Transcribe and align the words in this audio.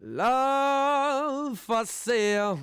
Love 0.00 1.58
for 1.58 1.84
sale. 1.84 2.60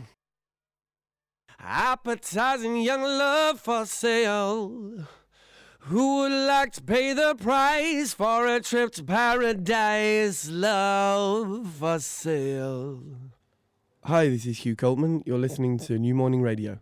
Appetizing 1.59 2.77
young 2.77 3.01
love 3.01 3.59
for 3.59 3.85
sale. 3.85 5.05
Who 5.79 6.19
would 6.19 6.31
like 6.31 6.71
to 6.73 6.81
pay 6.81 7.11
the 7.11 7.35
price 7.35 8.13
for 8.13 8.47
a 8.47 8.61
trip 8.61 8.93
to 8.93 9.03
paradise? 9.03 10.49
Love 10.49 11.67
for 11.77 11.99
sale. 11.99 13.03
Hi, 14.05 14.29
this 14.29 14.45
is 14.45 14.59
Hugh 14.59 14.77
Coltman. 14.77 15.21
You're 15.25 15.37
listening 15.37 15.77
to 15.79 15.99
New 15.99 16.15
Morning 16.15 16.41
Radio. 16.41 16.79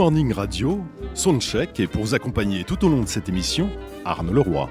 Morning 0.00 0.32
Radio, 0.32 0.80
Soundcheck 1.12 1.78
et 1.78 1.86
pour 1.86 2.00
vous 2.00 2.14
accompagner 2.14 2.64
tout 2.64 2.86
au 2.86 2.88
long 2.88 3.02
de 3.02 3.06
cette 3.06 3.28
émission, 3.28 3.68
Arnaud 4.06 4.32
Leroy. 4.32 4.70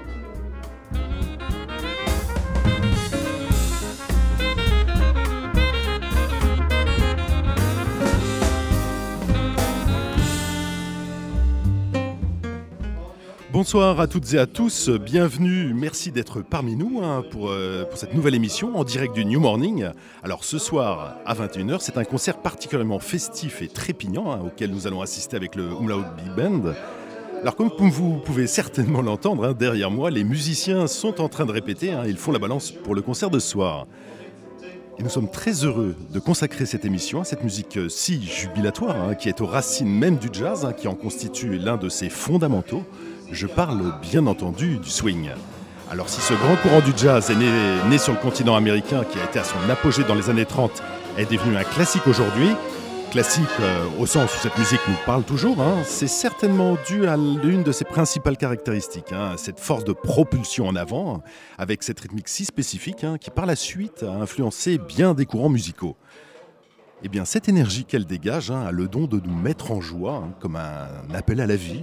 Bonsoir 13.60 14.00
à 14.00 14.06
toutes 14.06 14.32
et 14.32 14.38
à 14.38 14.46
tous, 14.46 14.88
bienvenue, 14.88 15.74
merci 15.74 16.10
d'être 16.10 16.40
parmi 16.40 16.76
nous 16.76 17.02
hein, 17.02 17.22
pour, 17.30 17.50
euh, 17.50 17.84
pour, 17.84 17.98
cette 17.98 18.14
nouvelle 18.14 18.34
émission 18.34 18.74
en 18.74 18.84
direct 18.84 19.14
du 19.14 19.26
New 19.26 19.38
Morning. 19.38 19.90
Alors 20.22 20.44
ce 20.44 20.58
soir 20.58 21.18
à 21.26 21.34
21h, 21.34 21.76
c'est 21.80 21.98
un 21.98 22.04
concert 22.04 22.38
particulièrement 22.38 23.00
festif 23.00 23.60
et 23.60 23.68
trépignant 23.68 24.32
hein, 24.32 24.40
auquel 24.46 24.70
nous 24.70 24.86
allons 24.86 25.02
assister 25.02 25.36
avec 25.36 25.56
le 25.56 25.64
Umlaut 25.78 26.04
Big 26.16 26.34
Band. 26.34 26.72
Alors 27.42 27.54
comme 27.54 27.68
vous 27.90 28.16
pouvez 28.24 28.46
certainement 28.46 29.02
l'entendre, 29.02 29.44
hein, 29.44 29.52
derrière 29.52 29.90
moi, 29.90 30.10
les 30.10 30.24
musiciens 30.24 30.86
sont 30.86 31.20
en 31.20 31.28
train 31.28 31.44
de 31.44 31.52
répéter, 31.52 31.94
ils 32.06 32.16
font 32.16 32.32
la 32.32 32.38
balance 32.38 32.70
pour 32.70 32.94
le 32.94 33.02
concert 33.02 33.28
de 33.28 33.38
ce 33.38 33.48
soir. 33.50 33.86
Et 34.98 35.02
nous 35.02 35.10
sommes 35.10 35.30
très 35.30 35.64
heureux 35.64 35.96
de 36.10 36.18
consacrer 36.18 36.64
cette 36.64 36.86
émission 36.86 37.20
à 37.20 37.24
cette 37.24 37.44
musique 37.44 37.76
euh, 37.76 37.90
si 37.90 38.22
jubilatoire, 38.22 39.16
qui 39.18 39.28
est 39.28 39.42
aux 39.42 39.46
racines 39.46 39.90
même 39.90 40.16
du 40.16 40.28
jazz, 40.32 40.66
qui 40.78 40.88
en 40.88 40.94
constitue 40.94 41.58
l'un 41.58 41.76
de 41.76 41.90
ses 41.90 42.08
fondamentaux. 42.08 42.84
Je 43.32 43.46
parle 43.46 43.92
bien 44.02 44.26
entendu 44.26 44.78
du 44.78 44.90
swing. 44.90 45.30
Alors 45.90 46.08
si 46.08 46.20
ce 46.20 46.34
grand 46.34 46.56
courant 46.56 46.80
du 46.80 46.92
jazz 46.96 47.30
est 47.30 47.36
né, 47.88 47.98
sur 47.98 48.12
le 48.12 48.18
continent 48.18 48.56
américain, 48.56 49.04
qui 49.04 49.18
a 49.20 49.24
été 49.24 49.38
à 49.38 49.44
son 49.44 49.56
apogée 49.70 50.02
dans 50.02 50.16
les 50.16 50.30
années 50.30 50.44
30, 50.44 50.82
est 51.16 51.30
devenu 51.30 51.56
un 51.56 51.62
classique 51.62 52.06
aujourd'hui, 52.08 52.48
classique 53.12 53.44
euh, 53.60 53.84
au 54.00 54.06
sens 54.06 54.34
où 54.34 54.38
cette 54.38 54.58
musique 54.58 54.80
nous 54.88 54.96
parle 55.06 55.22
toujours, 55.22 55.60
hein, 55.60 55.78
c'est 55.84 56.08
certainement 56.08 56.76
dû 56.88 57.06
à 57.06 57.16
l'une 57.16 57.62
de 57.62 57.72
ses 57.72 57.84
principales 57.84 58.36
caractéristiques, 58.36 59.12
hein, 59.12 59.34
cette 59.36 59.60
force 59.60 59.84
de 59.84 59.92
propulsion 59.92 60.66
en 60.66 60.76
avant, 60.76 61.22
avec 61.58 61.82
cette 61.82 62.00
rythmique 62.00 62.28
si 62.28 62.44
spécifique 62.44 63.04
hein, 63.04 63.16
qui 63.18 63.30
par 63.30 63.46
la 63.46 63.56
suite 63.56 64.02
a 64.02 64.12
influencé 64.12 64.78
bien 64.78 65.14
des 65.14 65.26
courants 65.26 65.48
musicaux 65.48 65.96
eh 67.02 67.08
bien, 67.08 67.24
cette 67.24 67.48
énergie 67.48 67.84
qu'elle 67.84 68.04
dégage 68.04 68.50
hein, 68.50 68.62
a 68.62 68.72
le 68.72 68.88
don 68.88 69.06
de 69.06 69.20
nous 69.20 69.34
mettre 69.34 69.72
en 69.72 69.80
joie, 69.80 70.16
hein, 70.16 70.34
comme 70.40 70.56
un 70.56 71.14
appel 71.14 71.40
à 71.40 71.46
la 71.46 71.56
vie. 71.56 71.82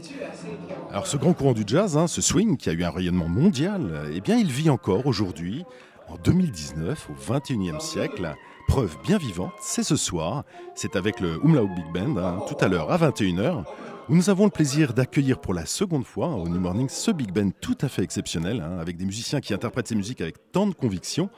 Alors, 0.92 1.08
ce 1.08 1.18
grand 1.18 1.34
courant 1.34 1.54
du 1.54 1.64
jazz, 1.66 1.98
hein, 1.98 2.08
ce 2.08 2.22
swing 2.22 2.58
qui 2.58 2.70
a 2.70 2.74
eu 2.74 2.84
un 2.84 2.92
rayonnement 2.92 3.28
mondial, 3.28 4.10
eh 4.14 4.22
bien, 4.22 4.38
il 4.38 4.52
vit 4.52 4.70
encore 4.70 5.06
aujourd'hui, 5.06 5.66
en 6.10 6.16
2019, 6.18 7.10
au 7.10 7.34
21e 7.34 7.80
siècle. 7.80 8.36
Preuve 8.68 8.98
bien 9.04 9.18
vivante, 9.18 9.54
c'est 9.62 9.84
ce 9.84 9.96
soir, 9.96 10.44
c'est 10.76 10.98
avec 10.98 11.22
le 11.22 11.40
Umlaut 11.44 11.70
Big 11.70 11.92
Band, 11.94 12.42
tout 12.48 12.58
à 12.60 12.68
l'heure 12.68 12.92
à 12.92 12.98
21h, 12.98 13.64
où 14.10 14.16
nous 14.16 14.30
avons 14.30 14.44
le 14.44 14.52
plaisir 14.52 14.94
d'accueillir 14.94 15.40
pour 15.40 15.54
la 15.54 15.66
seconde 15.66 16.06
fois 16.06 16.30
au 16.30 16.50
New 16.50 16.60
Morning 16.60 16.90
ce 16.90 17.12
Big 17.12 17.32
Band 17.32 17.52
tout 17.62 17.78
à 17.82 17.88
fait 17.88 18.04
exceptionnel, 18.04 18.62
avec 18.80 18.98
des 18.98 19.06
musiciens 19.06 19.40
qui 19.40 19.54
interprètent 19.54 19.88
ces 19.88 19.96
musiques 19.96 20.20
avec 20.20 20.52
tant 20.52 20.68
de 20.68 20.74
conviction. 20.74 21.30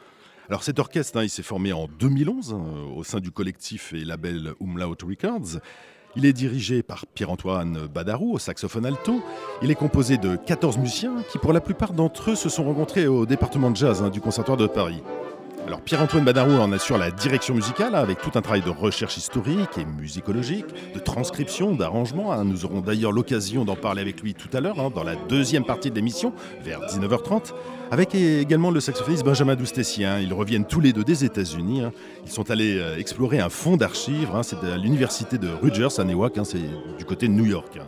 Alors 0.49 0.63
cet 0.63 0.79
orchestre, 0.79 1.19
hein, 1.19 1.23
il 1.23 1.29
s'est 1.29 1.43
formé 1.43 1.73
en 1.73 1.87
2011 1.99 2.53
hein, 2.53 2.63
au 2.95 3.03
sein 3.03 3.19
du 3.19 3.29
collectif 3.29 3.93
et 3.93 4.03
label 4.03 4.53
Umlaut 4.59 4.95
Records. 5.07 5.59
Il 6.15 6.25
est 6.25 6.33
dirigé 6.33 6.81
par 6.81 7.05
Pierre-Antoine 7.05 7.85
Badarou 7.85 8.33
au 8.33 8.39
saxophone 8.39 8.87
alto. 8.87 9.21
Il 9.61 9.69
est 9.69 9.75
composé 9.75 10.17
de 10.17 10.37
14 10.37 10.79
musiciens 10.79 11.21
qui, 11.31 11.37
pour 11.37 11.53
la 11.53 11.61
plupart 11.61 11.93
d'entre 11.93 12.31
eux, 12.31 12.35
se 12.35 12.49
sont 12.49 12.63
rencontrés 12.63 13.05
au 13.05 13.27
département 13.27 13.69
de 13.69 13.75
jazz 13.75 14.01
hein, 14.01 14.09
du 14.09 14.21
Conservatoire 14.21 14.57
de 14.57 14.65
Paris. 14.65 15.03
Alors 15.69 15.81
Pierre-Antoine 15.81 16.25
Badarou 16.25 16.53
en 16.53 16.71
assure 16.71 16.97
la 16.97 17.11
direction 17.11 17.53
musicale 17.53 17.93
avec 17.93 18.19
tout 18.21 18.31
un 18.33 18.41
travail 18.41 18.63
de 18.63 18.71
recherche 18.71 19.17
historique 19.17 19.77
et 19.77 19.85
musicologique, 19.85 20.65
de 20.95 20.99
transcription, 20.99 21.75
d'arrangement. 21.75 22.43
Nous 22.43 22.65
aurons 22.65 22.81
d'ailleurs 22.81 23.11
l'occasion 23.11 23.65
d'en 23.65 23.75
parler 23.75 24.01
avec 24.01 24.19
lui 24.23 24.33
tout 24.33 24.47
à 24.57 24.61
l'heure 24.61 24.89
dans 24.89 25.03
la 25.03 25.13
deuxième 25.15 25.63
partie 25.63 25.91
de 25.91 25.95
l'émission, 25.95 26.33
vers 26.63 26.79
19h30 26.79 27.53
avec 27.91 28.15
également 28.15 28.71
le 28.71 28.79
saxophoniste 28.79 29.23
Benjamin 29.23 29.55
Doustessien. 29.55 30.19
Ils 30.19 30.33
reviennent 30.33 30.65
tous 30.65 30.79
les 30.79 30.91
deux 30.91 31.03
des 31.03 31.23
États-Unis. 31.23 31.81
Hein. 31.81 31.91
Ils 32.25 32.31
sont 32.31 32.49
allés 32.49 32.77
euh, 32.79 32.97
explorer 32.97 33.39
un 33.39 33.49
fonds 33.49 33.77
d'archives. 33.77 34.29
Hein. 34.33 34.41
C'est 34.41 34.63
à 34.63 34.77
l'université 34.77 35.37
de 35.37 35.49
Rutgers 35.49 35.99
à 35.99 36.03
Newark, 36.03 36.35
hein. 36.37 36.45
c'est 36.45 36.61
du 36.97 37.05
côté 37.05 37.27
de 37.27 37.33
New 37.33 37.45
York. 37.45 37.79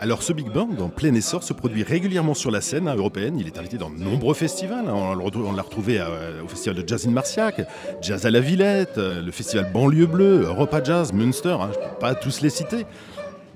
Alors 0.00 0.22
ce 0.22 0.32
big 0.32 0.48
band 0.48 0.68
en 0.78 0.90
plein 0.90 1.12
essor 1.14 1.42
se 1.42 1.52
produit 1.52 1.82
régulièrement 1.82 2.34
sur 2.34 2.52
la 2.52 2.60
scène 2.60 2.88
européenne. 2.88 3.36
Il 3.36 3.48
est 3.48 3.58
invité 3.58 3.78
dans 3.78 3.90
de 3.90 3.98
nombreux 3.98 4.34
festivals. 4.34 4.88
On 4.88 5.16
l'a 5.16 5.62
retrouvé 5.62 6.00
au 6.42 6.46
festival 6.46 6.80
de 6.80 6.88
jazz 6.88 7.08
in 7.08 7.10
Marciac, 7.10 7.66
Jazz 8.00 8.24
à 8.24 8.30
la 8.30 8.38
Villette, 8.38 8.96
euh, 8.98 9.20
le 9.20 9.32
festival 9.32 9.72
Banlieue 9.72 10.06
Bleue, 10.06 10.42
Europa 10.44 10.84
Jazz, 10.84 11.12
Münster. 11.12 11.56
Je 11.72 11.78
ne 11.78 11.84
peux 11.84 11.98
pas 11.98 12.14
tous 12.14 12.42
les 12.42 12.50
citer 12.50 12.86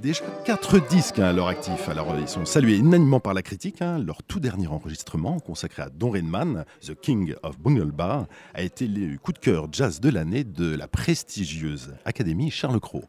déjà 0.00 0.25
quatre 0.44 0.84
disques 0.88 1.20
hein, 1.20 1.26
à 1.26 1.32
leur 1.32 1.47
actif. 1.47 1.88
Alors, 1.88 2.12
ils 2.20 2.26
sont 2.26 2.44
salués 2.44 2.76
unanimement 2.76 3.20
par 3.20 3.34
la 3.34 3.42
critique. 3.42 3.81
Hein. 3.81 3.98
Leur 4.04 4.25
tout 4.25 4.41
dernier 4.41 4.66
enregistrement, 4.66 5.38
consacré 5.38 5.82
à 5.82 5.91
Don 5.91 6.10
Redman, 6.10 6.64
The 6.84 6.94
King 7.00 7.36
of 7.44 7.60
Bungle 7.60 7.92
Bar, 7.92 8.26
a 8.54 8.62
été 8.62 8.88
le 8.88 9.16
coup 9.19 9.32
de 9.32 9.38
cœur 9.38 9.69
jazz 9.70 10.00
de 10.00 10.10
l'année 10.10 10.42
de 10.42 10.75
la 10.75 10.88
prestigieuse 10.88 11.94
Académie 12.04 12.50
Charles 12.50 12.81
Cros. 12.81 13.04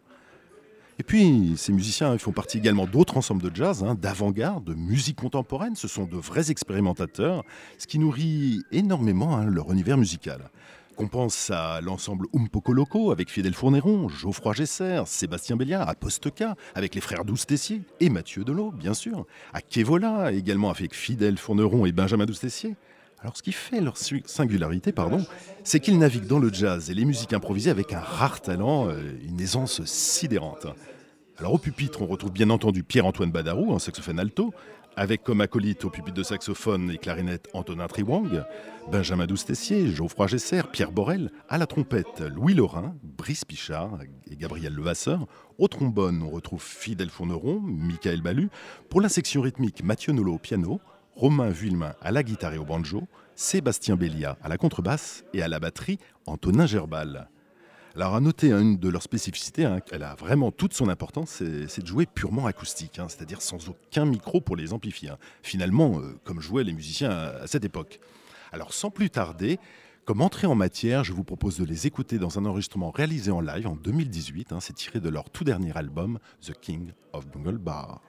Et 1.04 1.06
puis, 1.06 1.56
ces 1.58 1.74
musiciens 1.74 2.18
font 2.18 2.32
partie 2.32 2.60
également 2.60 2.86
d'autres 2.86 3.18
ensembles 3.18 3.42
de 3.42 3.54
jazz, 3.54 3.84
hein, 3.84 3.94
d'avant-garde, 3.94 4.64
de 4.64 4.74
musique 4.74 5.18
contemporaine. 5.18 5.76
Ce 5.76 5.90
sont 5.90 6.06
de 6.06 6.16
vrais 6.16 6.50
expérimentateurs, 6.50 7.44
ce 7.78 7.88
qui 7.88 8.00
nourrit 8.00 8.62
énormément 8.72 9.44
leur 9.44 9.70
univers 9.74 9.98
musical. 9.98 10.50
Qu'on 10.96 11.10
pense 11.10 11.52
à 11.52 11.82
l'ensemble 11.82 12.28
Umpoco 12.34 12.72
Loco 12.72 13.12
avec 13.12 13.30
Fidel 13.30 13.54
Fourneron, 13.54 14.08
Geoffroy 14.08 14.54
Gesser, 14.54 15.02
Sébastien 15.06 15.58
Béliard, 15.58 15.90
à 15.90 15.96
Posteka 15.96 16.56
avec 16.74 16.96
les 16.96 17.02
frères 17.02 17.26
Douce-Tessier 17.26 17.82
et 18.00 18.10
Mathieu 18.10 18.46
Delot, 18.46 18.72
bien 18.72 18.94
sûr, 18.94 19.26
à 19.54 19.60
Kevola 19.60 20.32
également 20.32 20.70
avec 20.70 20.96
Fidel 20.96 21.38
Fourneron 21.38 21.86
et 21.86 21.92
Benjamin 21.92 22.26
Douce-Tessier. 22.26 22.78
Alors, 23.20 23.36
ce 23.36 23.44
qui 23.44 23.52
fait 23.52 23.82
leur 23.82 23.96
singularité, 23.98 24.94
pardon, 24.94 25.26
c'est 25.66 25.82
qu'ils 25.82 26.00
naviguent 26.00 26.28
dans 26.28 26.40
le 26.40 26.52
jazz 26.52 26.90
et 26.90 26.94
les 26.94 27.06
musiques 27.06 27.34
improvisées 27.34 27.72
avec 27.72 27.92
un 27.92 28.00
rare 28.00 28.42
talent, 28.42 28.90
euh, 28.90 29.18
une 29.28 29.42
aisance 29.42 29.84
sidérante. 29.84 30.68
Alors, 31.44 31.56
au 31.56 31.58
pupitre, 31.58 32.02
on 32.02 32.06
retrouve 32.06 32.32
bien 32.32 32.50
entendu 32.50 32.84
Pierre-Antoine 32.84 33.30
Badarou 33.30 33.74
en 33.74 33.78
saxophone 33.78 34.18
alto, 34.18 34.54
avec 34.96 35.24
comme 35.24 35.42
acolyte 35.42 35.84
au 35.84 35.90
pupitre 35.90 36.16
de 36.16 36.24
saxophone 36.24 36.90
et 36.90 36.98
clarinette 36.98 37.50
Antonin 37.54 37.88
Triwang, 37.88 38.46
Benjamin 38.90 39.26
Doustessier, 39.26 39.92
Geoffroy 39.92 40.28
Gesser, 40.28 40.62
Pierre 40.72 40.94
Borel, 40.94 41.32
à 41.50 41.58
la 41.58 41.68
trompette 41.68 42.22
Louis 42.22 42.54
Laurin, 42.54 42.96
Brice 43.04 43.44
Pichard 43.44 44.00
et 44.32 44.38
Gabriel 44.38 44.74
Levasseur. 44.74 45.28
Au 45.58 45.68
trombone, 45.68 46.24
on 46.24 46.30
retrouve 46.30 46.64
Fidel 46.64 47.10
Fourneron, 47.10 47.60
Michael 47.60 48.22
Ballu. 48.22 48.48
Pour 48.90 49.02
la 49.02 49.10
section 49.10 49.42
rythmique, 49.42 49.84
Mathieu 49.84 50.14
Nolot 50.14 50.36
au 50.36 50.40
piano, 50.40 50.80
Romain 51.14 51.50
Vuillemin 51.50 51.92
à 52.02 52.12
la 52.12 52.24
guitare 52.24 52.54
et 52.54 52.58
au 52.58 52.64
banjo, 52.64 53.04
Sébastien 53.36 53.98
Bélia 53.98 54.38
à 54.42 54.48
la 54.48 54.58
contrebasse 54.58 55.26
et 55.34 55.42
à 55.42 55.50
la 55.50 55.60
batterie, 55.60 56.00
Antonin 56.26 56.68
Gerbal. 56.68 57.28
Alors 57.96 58.16
à 58.16 58.20
noter 58.20 58.52
hein, 58.52 58.60
une 58.60 58.78
de 58.78 58.90
leurs 58.90 59.04
spécificités, 59.04 59.66
hein, 59.66 59.80
elle 59.92 60.02
a 60.02 60.16
vraiment 60.16 60.52
toute 60.52 60.74
son 60.74 60.90
importance, 60.90 61.44
c'est 61.68 61.82
de 61.82 61.88
jouer 61.88 62.08
purement 62.08 62.48
acoustique, 62.48 62.98
hein, 62.98 63.06
c'est-à-dire 63.08 63.40
sans 63.40 63.70
aucun 63.70 64.06
micro 64.06 64.42
pour 64.42 64.56
les 64.56 64.74
amplifier. 64.74 65.12
Finalement, 65.44 66.00
euh, 66.00 66.18
comme 66.24 66.42
jouaient 66.42 66.64
les 66.64 66.74
musiciens 66.74 67.12
à, 67.12 67.46
cette 67.46 67.66
époque. 67.66 68.00
Alors 68.52 68.74
sans 68.74 68.90
plus 68.90 69.12
tarder, 69.12 69.60
comme 70.06 70.22
entrée 70.22 70.48
en 70.48 70.56
matière, 70.56 71.04
je 71.04 71.14
vous 71.14 71.24
propose 71.24 71.60
de 71.60 71.66
les 71.66 71.86
écouter 71.86 72.18
dans 72.18 72.40
un 72.40 72.46
enregistrement 72.46 72.90
réalisé 72.90 73.30
en 73.30 73.42
live 73.42 73.68
en 73.68 73.76
2018. 73.76 74.56
c'est 74.60 74.74
tiré 74.74 75.00
de 75.00 75.10
leur 75.10 75.30
tout 75.30 75.44
dernier 75.44 75.78
album, 75.78 76.18
The 76.42 76.54
King 76.60 76.94
of 77.14 77.28
Bungle 77.28 77.60
Bar. 77.60 78.02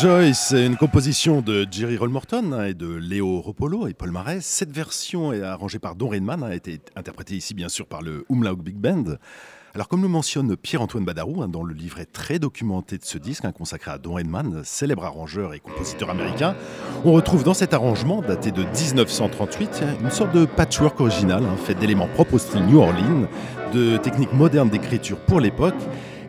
Joyce, 0.00 0.54
une 0.56 0.76
composition 0.76 1.40
de 1.40 1.66
Jerry 1.68 1.96
Rollmorton 1.96 2.52
hein, 2.52 2.66
et 2.66 2.74
de 2.74 2.86
Léo 2.86 3.40
Ropolo 3.40 3.88
et 3.88 3.94
Paul 3.94 4.12
Marais. 4.12 4.38
Cette 4.40 4.70
version 4.70 5.32
est 5.32 5.42
arrangée 5.42 5.80
par 5.80 5.96
Don 5.96 6.08
Redman, 6.08 6.44
a 6.44 6.54
été 6.54 6.80
interprétée 6.94 7.34
ici 7.34 7.52
bien 7.52 7.68
sûr 7.68 7.86
par 7.86 8.00
le 8.02 8.24
Umlaut 8.30 8.54
Big 8.54 8.76
Band. 8.76 9.16
Alors 9.74 9.88
comme 9.88 10.02
le 10.02 10.08
mentionne 10.08 10.56
Pierre-Antoine 10.56 11.04
Badarou 11.04 11.42
hein, 11.42 11.48
dans 11.48 11.64
le 11.64 11.74
livret 11.74 12.04
très 12.04 12.38
documenté 12.38 12.96
de 12.96 13.04
ce 13.04 13.18
disque, 13.18 13.44
hein, 13.44 13.50
consacré 13.50 13.90
à 13.90 13.98
Don 13.98 14.14
Redman, 14.14 14.62
célèbre 14.62 15.04
arrangeur 15.04 15.52
et 15.52 15.58
compositeur 15.58 16.10
américain, 16.10 16.54
on 17.04 17.12
retrouve 17.12 17.42
dans 17.42 17.54
cet 17.54 17.74
arrangement, 17.74 18.22
daté 18.22 18.52
de 18.52 18.62
1938, 18.62 19.82
une 20.00 20.10
sorte 20.10 20.32
de 20.32 20.44
patchwork 20.44 21.00
original, 21.00 21.42
fait 21.64 21.74
d'éléments 21.74 22.08
propres 22.08 22.34
au 22.34 22.38
style 22.38 22.64
New 22.66 22.78
Orleans, 22.78 23.26
de 23.74 23.96
techniques 23.96 24.32
modernes 24.32 24.70
d'écriture 24.70 25.18
pour 25.18 25.40
l'époque, 25.40 25.74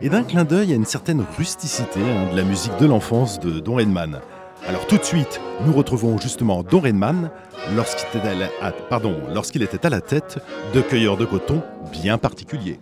et 0.02 0.08
d'un 0.08 0.22
clin 0.22 0.44
d'œil 0.44 0.72
à 0.72 0.76
une 0.76 0.84
certaine 0.84 1.24
rusticité 1.36 2.00
hein, 2.00 2.32
de 2.32 2.36
la 2.36 2.44
musique 2.44 2.76
de 2.78 2.86
l'enfance 2.86 3.38
de 3.40 3.60
Don 3.60 3.74
Redman. 3.76 4.20
Alors 4.68 4.86
tout 4.86 4.98
de 4.98 5.04
suite, 5.04 5.40
nous 5.66 5.72
retrouvons 5.72 6.18
justement 6.18 6.62
Don 6.62 6.80
Redman 6.80 7.30
lorsqu'il 7.74 8.20
était, 9.62 9.76
était 9.76 9.86
à 9.86 9.90
la 9.90 10.00
tête 10.00 10.38
de 10.74 10.80
cueilleurs 10.80 11.16
de 11.16 11.24
coton 11.24 11.62
bien 11.92 12.18
particuliers. 12.18 12.78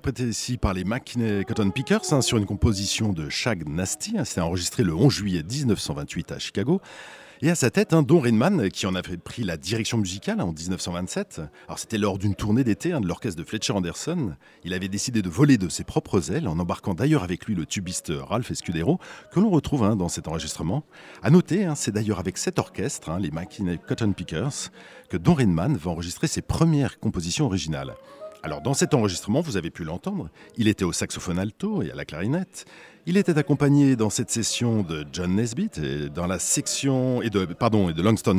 Interprété 0.00 0.30
ici 0.30 0.56
par 0.56 0.72
les 0.72 0.82
McKinney 0.82 1.44
Cotton 1.44 1.70
Pickers 1.70 2.10
hein, 2.12 2.22
sur 2.22 2.38
une 2.38 2.46
composition 2.46 3.12
de 3.12 3.28
Shag 3.28 3.68
Nasty. 3.68 4.14
Hein, 4.16 4.24
C'était 4.24 4.40
enregistré 4.40 4.82
le 4.82 4.94
11 4.94 5.12
juillet 5.12 5.42
1928 5.42 6.32
à 6.32 6.38
Chicago. 6.38 6.80
Et 7.42 7.50
à 7.50 7.54
sa 7.54 7.70
tête, 7.70 7.92
un 7.92 8.02
Don 8.02 8.18
Rinman, 8.18 8.70
qui 8.70 8.86
en 8.86 8.94
avait 8.94 9.18
pris 9.18 9.44
la 9.44 9.58
direction 9.58 9.98
musicale 9.98 10.40
en 10.40 10.52
1927. 10.52 11.42
Alors 11.68 11.78
c'était 11.78 11.98
lors 11.98 12.16
d'une 12.16 12.34
tournée 12.34 12.64
d'été 12.64 12.94
hein, 12.94 13.02
de 13.02 13.06
l'orchestre 13.06 13.38
de 13.38 13.46
Fletcher 13.46 13.74
Anderson. 13.74 14.36
Il 14.64 14.72
avait 14.72 14.88
décidé 14.88 15.20
de 15.20 15.28
voler 15.28 15.58
de 15.58 15.68
ses 15.68 15.84
propres 15.84 16.32
ailes, 16.32 16.48
en 16.48 16.58
embarquant 16.58 16.94
d'ailleurs 16.94 17.22
avec 17.22 17.44
lui 17.44 17.54
le 17.54 17.66
tubiste 17.66 18.10
Ralph 18.10 18.50
Escudero, 18.50 18.98
que 19.34 19.40
l'on 19.40 19.50
retrouve 19.50 19.84
hein, 19.84 19.96
dans 19.96 20.08
cet 20.08 20.28
enregistrement. 20.28 20.82
À 21.22 21.28
noter, 21.28 21.66
hein, 21.66 21.74
c'est 21.74 21.92
d'ailleurs 21.92 22.20
avec 22.20 22.38
cet 22.38 22.58
orchestre, 22.58 23.10
hein, 23.10 23.18
les 23.18 23.30
McKinney 23.30 23.78
Cotton 23.86 24.12
Pickers, 24.12 24.70
que 25.10 25.18
Don 25.18 25.34
Rinman 25.34 25.76
va 25.76 25.90
enregistrer 25.90 26.26
ses 26.26 26.40
premières 26.40 27.00
compositions 27.00 27.44
originales. 27.44 27.94
Alors 28.42 28.62
dans 28.62 28.72
cet 28.72 28.94
enregistrement, 28.94 29.42
vous 29.42 29.58
avez 29.58 29.70
pu 29.70 29.84
l'entendre, 29.84 30.30
il 30.56 30.66
était 30.66 30.84
au 30.84 30.92
saxophone 30.92 31.38
alto 31.38 31.82
et 31.82 31.90
à 31.90 31.94
la 31.94 32.06
clarinette. 32.06 32.64
Il 33.04 33.18
était 33.18 33.36
accompagné 33.36 33.96
dans 33.96 34.08
cette 34.08 34.30
session 34.30 34.82
de 34.82 35.04
John 35.12 35.34
Nesbitt 35.34 35.78
et 35.78 36.08
dans 36.08 36.26
la 36.26 36.38
section 36.38 37.20
et 37.20 37.28
de 37.28 37.44
pardon 37.44 37.92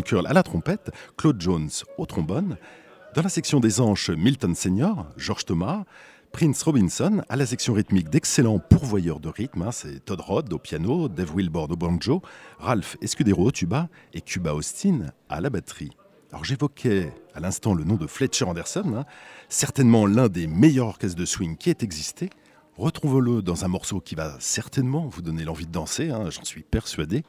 Curl 0.03 0.25
à 0.25 0.33
la 0.33 0.43
trompette, 0.43 0.91
Claude 1.17 1.39
Jones 1.39 1.69
au 1.97 2.05
trombone, 2.07 2.57
dans 3.13 3.21
la 3.21 3.29
section 3.29 3.59
des 3.59 3.79
anches 3.79 4.09
Milton 4.09 4.55
Senior, 4.55 5.07
George 5.17 5.45
Thomas, 5.45 5.83
Prince 6.31 6.63
Robinson 6.63 7.21
à 7.29 7.35
la 7.35 7.45
section 7.45 7.73
rythmique 7.73 8.09
d'excellents 8.09 8.59
pourvoyeurs 8.59 9.19
de 9.19 9.29
rythme, 9.29 9.63
hein, 9.63 9.71
c'est 9.71 10.03
Todd 10.03 10.21
Rod 10.21 10.51
au 10.51 10.57
piano, 10.57 11.09
Dave 11.09 11.35
Wilbord 11.35 11.69
au 11.69 11.75
banjo, 11.75 12.21
Ralph 12.57 12.97
Escudero 13.01 13.47
au 13.47 13.51
tuba 13.51 13.89
et 14.13 14.21
Cuba 14.21 14.53
Austin 14.55 15.07
à 15.29 15.41
la 15.41 15.49
batterie. 15.49 15.91
Alors 16.31 16.45
j'évoquais 16.45 17.11
à 17.33 17.41
l'instant 17.41 17.73
le 17.73 17.83
nom 17.83 17.95
de 17.95 18.07
Fletcher 18.07 18.45
Anderson, 18.45 18.93
hein, 18.95 19.05
certainement 19.49 20.05
l'un 20.05 20.29
des 20.29 20.47
meilleurs 20.47 20.87
orchestres 20.87 21.17
de 21.17 21.25
swing 21.25 21.57
qui 21.57 21.69
ait 21.69 21.77
existé. 21.81 22.29
Retrouvons-le 22.77 23.41
dans 23.41 23.65
un 23.65 23.67
morceau 23.67 23.99
qui 23.99 24.15
va 24.15 24.37
certainement 24.39 25.07
vous 25.07 25.21
donner 25.21 25.43
l'envie 25.43 25.67
de 25.67 25.71
danser, 25.71 26.09
hein, 26.09 26.29
j'en 26.29 26.45
suis 26.45 26.63
persuadé. 26.63 27.23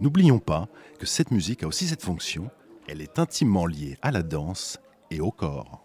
N'oublions 0.00 0.40
pas 0.40 0.68
que 0.98 1.06
cette 1.06 1.30
musique 1.30 1.62
a 1.62 1.68
aussi 1.68 1.86
cette 1.86 2.02
fonction, 2.02 2.50
elle 2.88 3.00
est 3.00 3.20
intimement 3.20 3.66
liée 3.66 3.98
à 4.02 4.10
la 4.10 4.24
danse 4.24 4.78
et 5.12 5.20
au 5.20 5.30
corps. 5.30 5.84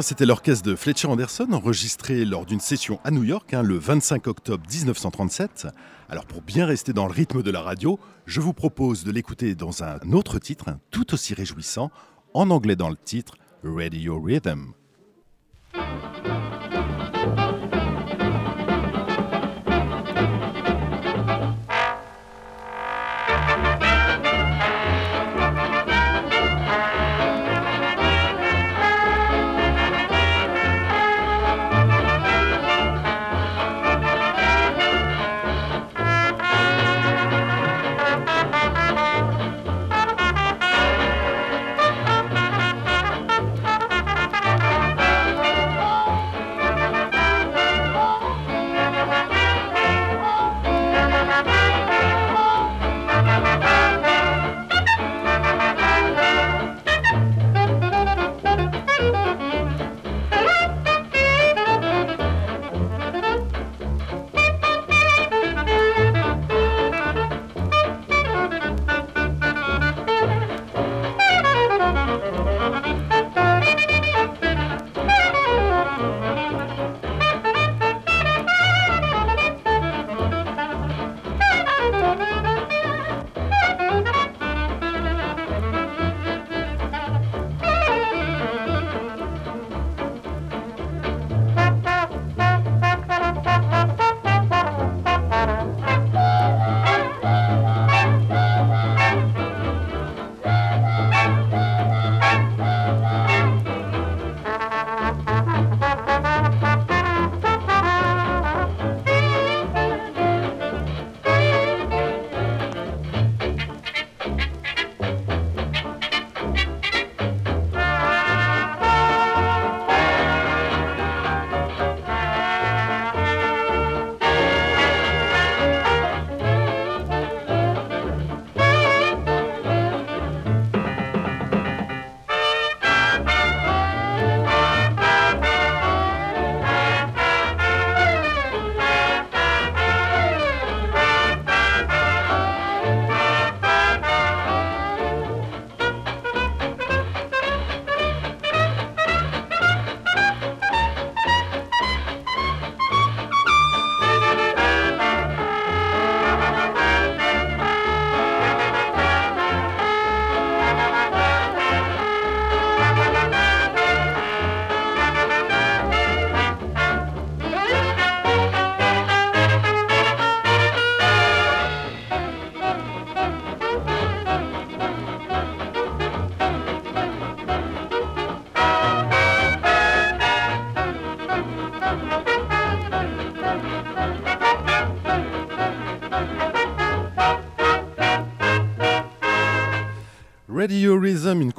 C'était 0.00 0.24
l'orchestre 0.24 0.64
de 0.70 0.74
Fletcher 0.74 1.06
Anderson 1.06 1.48
enregistré 1.52 2.24
lors 2.24 2.46
d'une 2.46 2.60
session 2.60 2.98
à 3.04 3.10
New 3.10 3.24
York 3.24 3.52
hein, 3.52 3.62
le 3.62 3.76
25 3.76 4.26
octobre 4.26 4.64
1937. 4.72 5.68
Alors 6.08 6.24
pour 6.24 6.40
bien 6.40 6.64
rester 6.64 6.94
dans 6.94 7.06
le 7.06 7.12
rythme 7.12 7.42
de 7.42 7.50
la 7.50 7.60
radio, 7.60 7.98
je 8.24 8.40
vous 8.40 8.54
propose 8.54 9.04
de 9.04 9.12
l'écouter 9.12 9.54
dans 9.54 9.82
un 9.82 9.98
autre 10.12 10.38
titre 10.38 10.70
tout 10.90 11.12
aussi 11.12 11.34
réjouissant, 11.34 11.90
en 12.32 12.48
anglais 12.48 12.76
dans 12.76 12.88
le 12.88 12.96
titre 12.96 13.36
Radio 13.64 14.18
Rhythm. 14.18 14.72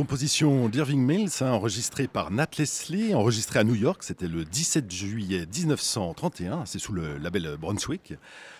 Composition 0.08 0.70
d'Irving 0.70 1.02
Mills, 1.02 1.30
hein, 1.42 1.52
enregistrée 1.52 2.08
par 2.08 2.32
Nat 2.32 2.48
Leslie, 2.58 3.14
enregistrée 3.14 3.60
à 3.60 3.66
New 3.66 3.76
York, 3.76 4.04
c'était 4.04 4.30
le 4.30 4.46
17 4.46 4.90
juillet 4.90 5.46
1931, 5.54 6.66
c'est 6.66 6.80
sous 6.80 6.94
le 6.94 7.18
label 7.18 7.58
Brunswick. 7.60 8.14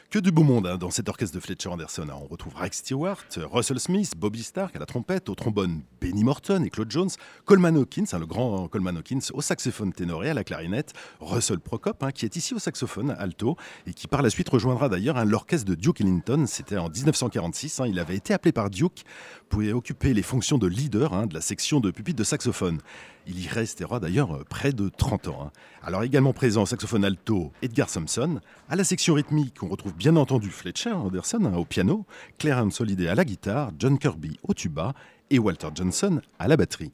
Que 0.10 0.20
du 0.20 0.32
beau 0.32 0.44
monde 0.44 0.66
hein, 0.68 0.78
dans 0.78 0.90
cet 0.90 1.10
orchestre 1.10 1.36
de 1.36 1.42
Fletcher 1.42 1.68
Anderson. 1.68 2.08
On 2.10 2.28
retrouve 2.28 2.56
Rex 2.56 2.78
Stewart, 2.78 3.26
Russell 3.52 3.78
Smith, 3.78 4.14
Bobby 4.16 4.42
Stark 4.42 4.74
à 4.78 4.80
la 4.80 4.86
trompette, 4.86 5.28
au 5.28 5.36
trombone 5.36 5.82
Benny 6.00 6.24
Morton 6.24 6.64
et 6.64 6.70
Claude 6.70 6.90
Jones, 6.90 7.10
Coleman 7.44 7.76
Hawkins, 7.76 8.06
hein, 8.14 8.20
le 8.20 8.26
grand 8.26 8.70
Coleman 8.70 8.96
Hawkins, 8.96 9.20
au 9.34 9.42
saxophone 9.42 9.92
ténor 9.92 10.24
et 10.24 10.30
à 10.30 10.34
la 10.34 10.46
clarinette, 10.46 10.94
Russell 11.20 11.60
Prokop, 11.60 12.02
hein, 12.04 12.12
qui 12.14 12.24
est 12.24 12.38
ici 12.38 12.54
au 12.54 12.60
saxophone 12.60 13.18
alto 13.20 13.58
et 13.86 13.94
qui 13.94 14.08
par 14.08 14.22
la 14.22 14.30
suite 14.30 14.48
rejoindra 14.48 14.88
d'ailleurs 14.88 15.24
l'orchestre 15.26 15.68
de 15.68 15.76
Duke 15.76 16.00
Ellington. 16.00 16.46
C'était 16.48 16.78
en 16.78 16.88
1946. 16.88 17.82
il 17.88 18.00
avait 18.00 18.16
été 18.16 18.34
appelé 18.34 18.54
par 18.54 18.70
Duke 18.70 19.04
pour 19.50 19.62
occuper 19.74 20.14
les 20.14 20.24
fonctions 20.24 20.58
de 20.58 20.68
leader 20.68 21.28
de 21.28 21.34
la 21.34 21.42
section 21.42 21.82
de 21.82 21.92
pupitre 21.92 22.18
de 22.18 22.24
saxophone. 22.24 22.80
Il 23.30 23.44
y 23.44 23.48
restera 23.48 24.00
d'ailleurs 24.00 24.36
euh, 24.36 24.44
près 24.50 24.72
de 24.72 24.90
30 24.90 25.28
ans. 25.28 25.44
Hein. 25.48 25.52
Alors 25.84 26.04
également 26.04 26.32
présent 26.32 26.64
au 26.64 26.66
saxophone 26.66 27.04
alto, 27.04 27.52
Edgar 27.62 27.92
Thompson. 27.92 28.40
À 28.70 28.76
la 28.76 28.84
section 28.84 29.16
rythmique, 29.16 29.62
on 29.62 29.68
retrouve 29.68 29.94
bien 29.94 30.16
entendu 30.16 30.50
Fletcher 30.50 30.92
Anderson 30.92 31.44
hein, 31.44 31.58
au 31.58 31.66
piano, 31.66 32.06
Clarence 32.38 32.80
Holiday 32.80 33.10
à 33.10 33.16
la 33.16 33.26
guitare, 33.26 33.72
John 33.78 34.00
Kirby 34.00 34.40
au 34.44 34.54
tuba 34.54 34.94
et 35.30 35.40
Walter 35.40 35.68
Johnson 35.76 36.22
à 36.40 36.48
la 36.48 36.56
batterie. 36.56 36.94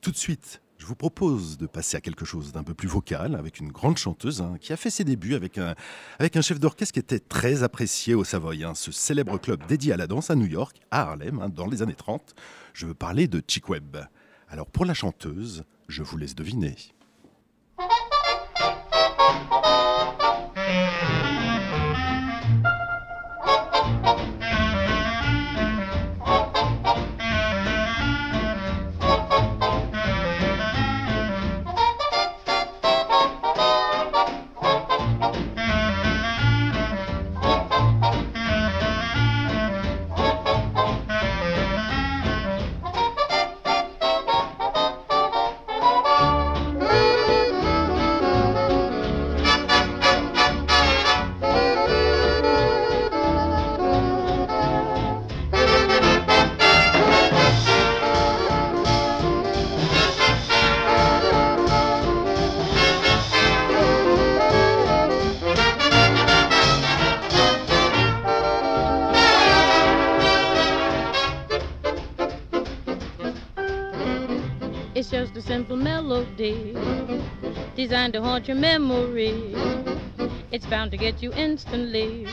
Tout 0.00 0.12
de 0.12 0.16
suite, 0.16 0.60
je 0.78 0.86
vous 0.86 0.94
propose 0.94 1.58
de 1.58 1.66
passer 1.66 1.96
à 1.96 2.00
quelque 2.00 2.24
chose 2.24 2.52
d'un 2.52 2.62
peu 2.62 2.74
plus 2.74 2.88
vocal 2.88 3.34
avec 3.34 3.58
une 3.58 3.72
grande 3.72 3.96
chanteuse 3.96 4.42
hein, 4.42 4.56
qui 4.60 4.72
a 4.72 4.76
fait 4.76 4.90
ses 4.90 5.02
débuts 5.02 5.34
avec 5.34 5.58
un, 5.58 5.74
avec 6.18 6.36
un 6.36 6.42
chef 6.42 6.60
d'orchestre 6.60 6.92
qui 6.92 7.00
était 7.00 7.20
très 7.20 7.62
apprécié 7.64 8.14
au 8.14 8.22
Savoy, 8.22 8.64
ce 8.74 8.92
célèbre 8.92 9.38
club 9.38 9.66
dédié 9.66 9.92
à 9.92 9.96
la 9.96 10.06
danse 10.06 10.30
à 10.30 10.36
New 10.36 10.46
York, 10.46 10.76
à 10.90 11.02
Harlem, 11.02 11.48
dans 11.52 11.66
les 11.66 11.82
années 11.82 11.94
30. 11.94 12.34
Je 12.74 12.86
veux 12.86 12.94
parler 12.94 13.26
de 13.26 13.42
Chick 13.48 13.68
Webb. 13.68 13.96
Alors 14.54 14.66
pour 14.68 14.84
la 14.84 14.94
chanteuse, 14.94 15.64
je 15.88 16.04
vous 16.04 16.16
laisse 16.16 16.36
deviner. 16.36 16.76
Designed 77.74 78.12
to 78.12 78.22
haunt 78.22 78.46
your 78.46 78.56
memory. 78.56 79.54
It's 80.52 80.66
bound 80.66 80.92
to 80.92 80.96
get 80.96 81.22
you 81.22 81.32
instantly. 81.32 82.26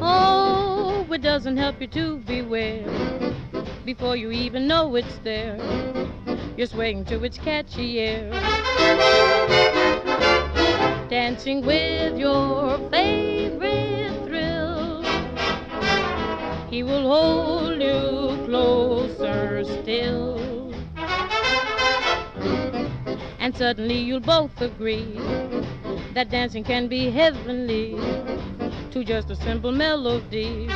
Oh, 0.00 1.06
it 1.10 1.20
doesn't 1.22 1.56
help 1.58 1.80
you 1.80 1.86
to 1.88 2.16
beware. 2.18 2.86
Before 3.84 4.16
you 4.16 4.30
even 4.30 4.66
know 4.66 4.94
it's 4.96 5.18
there, 5.18 5.58
you're 6.56 6.66
swaying 6.66 7.04
to 7.06 7.22
its 7.24 7.36
catchy 7.36 7.98
air. 8.00 8.30
Dancing 11.10 11.66
with 11.66 12.18
your 12.18 12.78
favorite 12.90 14.24
thrill. 14.24 15.02
He 16.70 16.82
will 16.82 17.02
hold 17.02 17.82
you 17.82 18.46
closer 18.46 19.64
still. 19.64 20.31
Suddenly 23.62 23.96
you'll 23.96 24.18
both 24.18 24.60
agree 24.60 25.14
that 26.14 26.28
dancing 26.30 26.64
can 26.64 26.88
be 26.88 27.12
heavenly 27.12 27.94
to 28.90 29.04
just 29.04 29.30
a 29.30 29.36
simple 29.36 29.70
melody. 29.70 30.66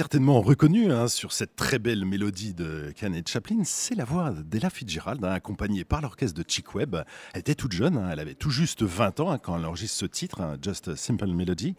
Certainement 0.00 0.40
reconnu 0.40 0.90
hein, 0.90 1.08
sur 1.08 1.30
cette 1.30 1.56
très 1.56 1.78
belle 1.78 2.06
mélodie 2.06 2.54
de 2.54 2.90
Kenneth 2.96 3.28
Chaplin, 3.28 3.64
c'est 3.64 3.94
la 3.94 4.06
voix 4.06 4.30
d'Ella 4.30 4.70
Fitzgerald, 4.70 5.22
hein, 5.22 5.32
accompagnée 5.32 5.84
par 5.84 6.00
l'orchestre 6.00 6.42
de 6.42 6.44
Chick 6.48 6.74
Webb. 6.74 7.04
Elle 7.34 7.40
était 7.40 7.54
toute 7.54 7.72
jeune, 7.72 7.98
hein, 7.98 8.08
elle 8.10 8.18
avait 8.18 8.32
tout 8.32 8.48
juste 8.48 8.82
20 8.82 9.20
ans 9.20 9.36
quand 9.36 9.58
elle 9.58 9.66
enregistre 9.66 9.98
ce 9.98 10.06
titre, 10.06 10.56
Just 10.62 10.88
a 10.88 10.96
Simple 10.96 11.26
Melody, 11.26 11.74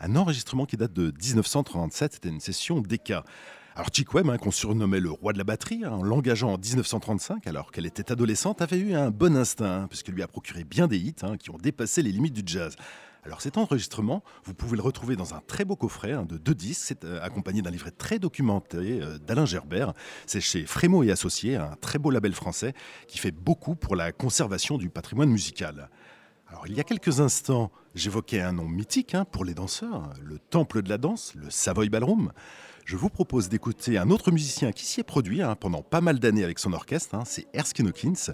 un 0.00 0.16
enregistrement 0.16 0.64
qui 0.64 0.78
date 0.78 0.94
de 0.94 1.12
1937, 1.22 2.14
c'était 2.14 2.30
une 2.30 2.40
session 2.40 2.80
d'ECA. 2.80 3.24
Alors 3.74 3.90
Chick 3.92 4.14
Webb, 4.14 4.34
qu'on 4.38 4.50
surnommait 4.50 5.00
le 5.00 5.10
roi 5.10 5.34
de 5.34 5.38
la 5.38 5.44
batterie, 5.44 5.84
en 5.84 6.02
l'engageant 6.02 6.54
en 6.54 6.58
1935 6.58 7.46
alors 7.46 7.72
qu'elle 7.72 7.84
était 7.84 8.10
adolescente, 8.10 8.62
avait 8.62 8.78
eu 8.78 8.94
un 8.94 9.10
bon 9.10 9.36
instinct, 9.36 9.86
puisqu'il 9.86 10.14
lui 10.14 10.22
a 10.22 10.28
procuré 10.28 10.64
bien 10.64 10.88
des 10.88 10.96
hits 10.96 11.14
qui 11.38 11.50
ont 11.50 11.58
dépassé 11.58 12.00
les 12.00 12.10
limites 12.10 12.32
du 12.32 12.42
jazz. 12.46 12.74
Alors 13.26 13.40
cet 13.40 13.58
enregistrement, 13.58 14.22
vous 14.44 14.54
pouvez 14.54 14.76
le 14.76 14.84
retrouver 14.84 15.16
dans 15.16 15.34
un 15.34 15.40
très 15.40 15.64
beau 15.64 15.74
coffret 15.74 16.12
hein, 16.12 16.24
de 16.24 16.36
deux 16.36 16.54
disques, 16.54 16.94
euh, 17.02 17.18
accompagné 17.20 17.60
d'un 17.60 17.72
livret 17.72 17.90
très 17.90 18.20
documenté 18.20 19.00
euh, 19.02 19.18
d'Alain 19.18 19.46
Gerbert. 19.46 19.94
C'est 20.26 20.40
chez 20.40 20.64
Frémo 20.64 21.02
et 21.02 21.10
Associés, 21.10 21.56
un 21.56 21.74
très 21.80 21.98
beau 21.98 22.12
label 22.12 22.32
français 22.34 22.72
qui 23.08 23.18
fait 23.18 23.32
beaucoup 23.32 23.74
pour 23.74 23.96
la 23.96 24.12
conservation 24.12 24.78
du 24.78 24.90
patrimoine 24.90 25.28
musical. 25.28 25.90
Alors 26.46 26.68
il 26.68 26.74
y 26.74 26.80
a 26.80 26.84
quelques 26.84 27.18
instants, 27.18 27.72
j'évoquais 27.96 28.42
un 28.42 28.52
nom 28.52 28.68
mythique 28.68 29.16
hein, 29.16 29.24
pour 29.24 29.44
les 29.44 29.54
danseurs, 29.54 30.12
le 30.22 30.38
temple 30.38 30.82
de 30.82 30.88
la 30.88 30.96
danse, 30.96 31.34
le 31.34 31.50
Savoy 31.50 31.88
Ballroom 31.88 32.30
je 32.86 32.96
vous 32.96 33.10
propose 33.10 33.48
d'écouter 33.48 33.98
un 33.98 34.10
autre 34.10 34.30
musicien 34.30 34.70
qui 34.70 34.84
s'y 34.84 35.00
est 35.00 35.02
produit 35.02 35.42
hein, 35.42 35.56
pendant 35.56 35.82
pas 35.82 36.00
mal 36.00 36.20
d'années 36.20 36.44
avec 36.44 36.60
son 36.60 36.72
orchestre, 36.72 37.16
c'est 37.26 37.48
Erskine 37.52 37.88
Hawkins, 37.88 38.32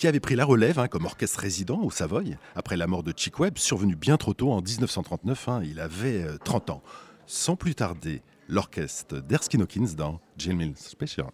qui 0.00 0.08
avait 0.08 0.18
pris 0.18 0.34
la 0.34 0.46
relève 0.46 0.78
hein, 0.78 0.88
comme 0.88 1.04
orchestre 1.04 1.40
résident 1.40 1.78
au 1.82 1.90
Savoy 1.90 2.38
après 2.56 2.78
la 2.78 2.86
mort 2.86 3.02
de 3.02 3.12
Chick 3.14 3.38
Webb, 3.38 3.58
survenu 3.58 3.96
bien 3.96 4.16
trop 4.16 4.32
tôt 4.32 4.50
en 4.50 4.62
1939. 4.62 5.48
Hein, 5.48 5.60
il 5.62 5.78
avait 5.78 6.24
30 6.42 6.70
euh, 6.70 6.72
ans. 6.72 6.82
sans 7.26 7.54
plus 7.54 7.74
tarder 7.74 8.22
l'orchestre 8.48 9.20
d'Erskine 9.20 9.60
Hawkins 9.60 9.94
dans 9.96 10.18
Jill 10.38 10.56
Mills 10.56 10.78
Special. 10.78 11.26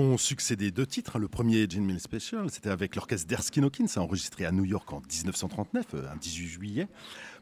Sont 0.00 0.16
succédés 0.16 0.70
deux 0.70 0.86
titres. 0.86 1.18
Le 1.18 1.28
premier, 1.28 1.68
Gin 1.68 1.84
Mill 1.84 2.00
Special, 2.00 2.50
c'était 2.50 2.70
avec 2.70 2.96
l'orchestre 2.96 3.26
d'Erskine 3.26 3.64
Hawkins, 3.64 3.86
enregistré 3.96 4.46
à 4.46 4.52
New 4.52 4.64
York 4.64 4.90
en 4.94 5.00
1939, 5.00 5.94
un 6.10 6.16
18 6.16 6.48
juillet. 6.48 6.88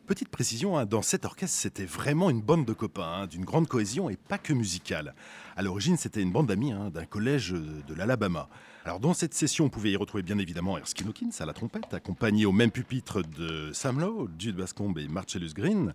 Petite 0.08 0.28
précision, 0.28 0.76
hein, 0.76 0.84
dans 0.84 1.02
cet 1.02 1.24
orchestre, 1.24 1.56
c'était 1.56 1.84
vraiment 1.84 2.30
une 2.30 2.40
bande 2.40 2.64
de 2.64 2.72
copains, 2.72 3.22
hein, 3.22 3.26
d'une 3.28 3.44
grande 3.44 3.68
cohésion 3.68 4.10
et 4.10 4.16
pas 4.16 4.38
que 4.38 4.52
musicale. 4.52 5.14
À 5.56 5.62
l'origine, 5.62 5.96
c'était 5.96 6.20
une 6.20 6.32
bande 6.32 6.48
d'amis 6.48 6.72
hein, 6.72 6.90
d'un 6.90 7.04
collège 7.04 7.52
de 7.52 7.94
l'Alabama. 7.94 8.48
Alors 8.84 9.00
dans 9.00 9.12
cette 9.12 9.34
session, 9.34 9.66
on 9.66 9.68
pouvait 9.68 9.90
y 9.90 9.96
retrouver 9.96 10.22
bien 10.22 10.38
évidemment 10.38 10.78
Erskine 10.78 11.08
Hawkins 11.08 11.30
à 11.40 11.44
la 11.44 11.52
trompette, 11.52 11.92
accompagné 11.92 12.46
au 12.46 12.52
même 12.52 12.70
pupitre 12.70 13.22
de 13.22 13.70
Sam 13.72 14.00
Lowe, 14.00 14.30
Jude 14.38 14.56
Bascombe 14.56 14.98
et 14.98 15.06
Marcellus 15.08 15.52
Green. 15.54 15.92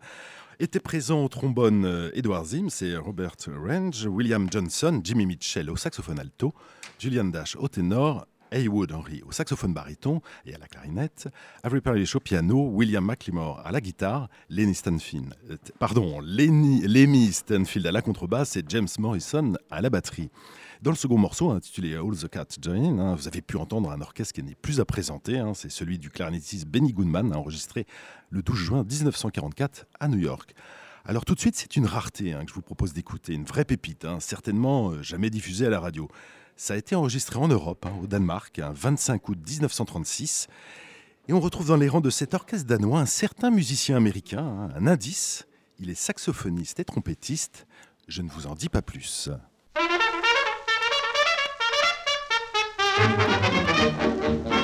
Étaient 0.59 0.79
présents 0.79 1.23
au 1.23 1.27
trombone 1.29 1.85
euh, 1.85 2.11
Edward 2.13 2.45
Zims 2.45 2.83
et 2.83 2.95
Robert 2.95 3.35
Range, 3.47 4.05
William 4.05 4.47
Johnson, 4.51 5.01
Jimmy 5.03 5.25
Mitchell 5.25 5.69
au 5.69 5.75
saxophone 5.75 6.19
alto, 6.19 6.53
Julian 6.99 7.25
Dash 7.25 7.55
au 7.55 7.67
ténor, 7.67 8.27
Haywood 8.51 8.91
Henry 8.91 9.23
au 9.25 9.31
saxophone 9.31 9.73
baryton 9.73 10.21
et 10.45 10.53
à 10.53 10.57
la 10.59 10.67
clarinette, 10.67 11.27
Avery 11.63 11.81
Parrish 11.81 12.15
au 12.15 12.19
piano, 12.19 12.69
William 12.71 13.03
McLemore 13.03 13.61
à 13.65 13.71
la 13.71 13.81
guitare, 13.81 14.29
Lenny 14.49 14.75
Stanfield, 14.75 15.33
euh, 15.49 15.57
Stanfield 17.31 17.87
à 17.87 17.91
la 17.91 18.01
contrebasse 18.01 18.55
et 18.55 18.63
James 18.67 18.87
Morrison 18.99 19.53
à 19.71 19.81
la 19.81 19.89
batterie. 19.89 20.29
Dans 20.83 20.91
le 20.91 20.97
second 20.97 21.17
morceau, 21.17 21.51
intitulé 21.51 21.95
All 21.95 22.13
the 22.13 22.27
Cat 22.27 22.45
Join, 22.61 22.99
hein, 22.99 23.15
vous 23.15 23.29
avez 23.29 23.41
pu 23.41 23.55
entendre 23.55 23.89
un 23.89 24.01
orchestre 24.01 24.33
qui 24.33 24.43
n'est 24.43 24.53
plus 24.53 24.81
à 24.81 24.85
présenter. 24.85 25.39
Hein, 25.39 25.53
c'est 25.53 25.71
celui 25.71 25.97
du 25.97 26.09
clarinettiste 26.09 26.67
Benny 26.67 26.91
Goodman, 26.91 27.33
enregistré 27.33 27.87
le 28.31 28.43
12 28.43 28.57
juin 28.57 28.83
1944 28.83 29.85
à 30.01 30.09
New 30.09 30.17
York. 30.17 30.53
Alors 31.05 31.23
tout 31.23 31.35
de 31.35 31.39
suite, 31.39 31.55
c'est 31.55 31.77
une 31.77 31.85
rareté 31.85 32.33
hein, 32.33 32.43
que 32.43 32.49
je 32.49 32.53
vous 32.53 32.61
propose 32.61 32.91
d'écouter, 32.91 33.31
une 33.31 33.45
vraie 33.45 33.63
pépite, 33.63 34.05
certainement 34.19 34.89
euh, 34.89 35.01
jamais 35.01 35.29
diffusée 35.29 35.67
à 35.67 35.69
la 35.69 35.79
radio. 35.79 36.09
Ça 36.57 36.73
a 36.73 36.77
été 36.77 36.95
enregistré 36.95 37.39
en 37.39 37.47
Europe, 37.47 37.85
au 38.01 38.05
Danemark, 38.05 38.59
un 38.59 38.73
25 38.73 39.29
août 39.29 39.37
1936. 39.37 40.49
Et 41.29 41.33
on 41.33 41.39
retrouve 41.39 41.67
dans 41.67 41.77
les 41.77 41.87
rangs 41.87 42.01
de 42.01 42.09
cet 42.09 42.33
orchestre 42.33 42.67
danois 42.67 42.99
un 42.99 43.05
certain 43.05 43.51
musicien 43.51 43.95
américain, 43.95 44.69
un 44.75 44.85
indice. 44.87 45.47
Il 45.79 45.89
est 45.89 45.95
saxophoniste 45.95 46.81
et 46.81 46.83
trompettiste. 46.83 47.67
Je 48.09 48.21
ne 48.21 48.29
vous 48.29 48.47
en 48.47 48.53
dis 48.55 48.67
pas 48.67 48.81
plus. 48.81 49.29
Thank 53.03 54.47
you. 54.47 54.62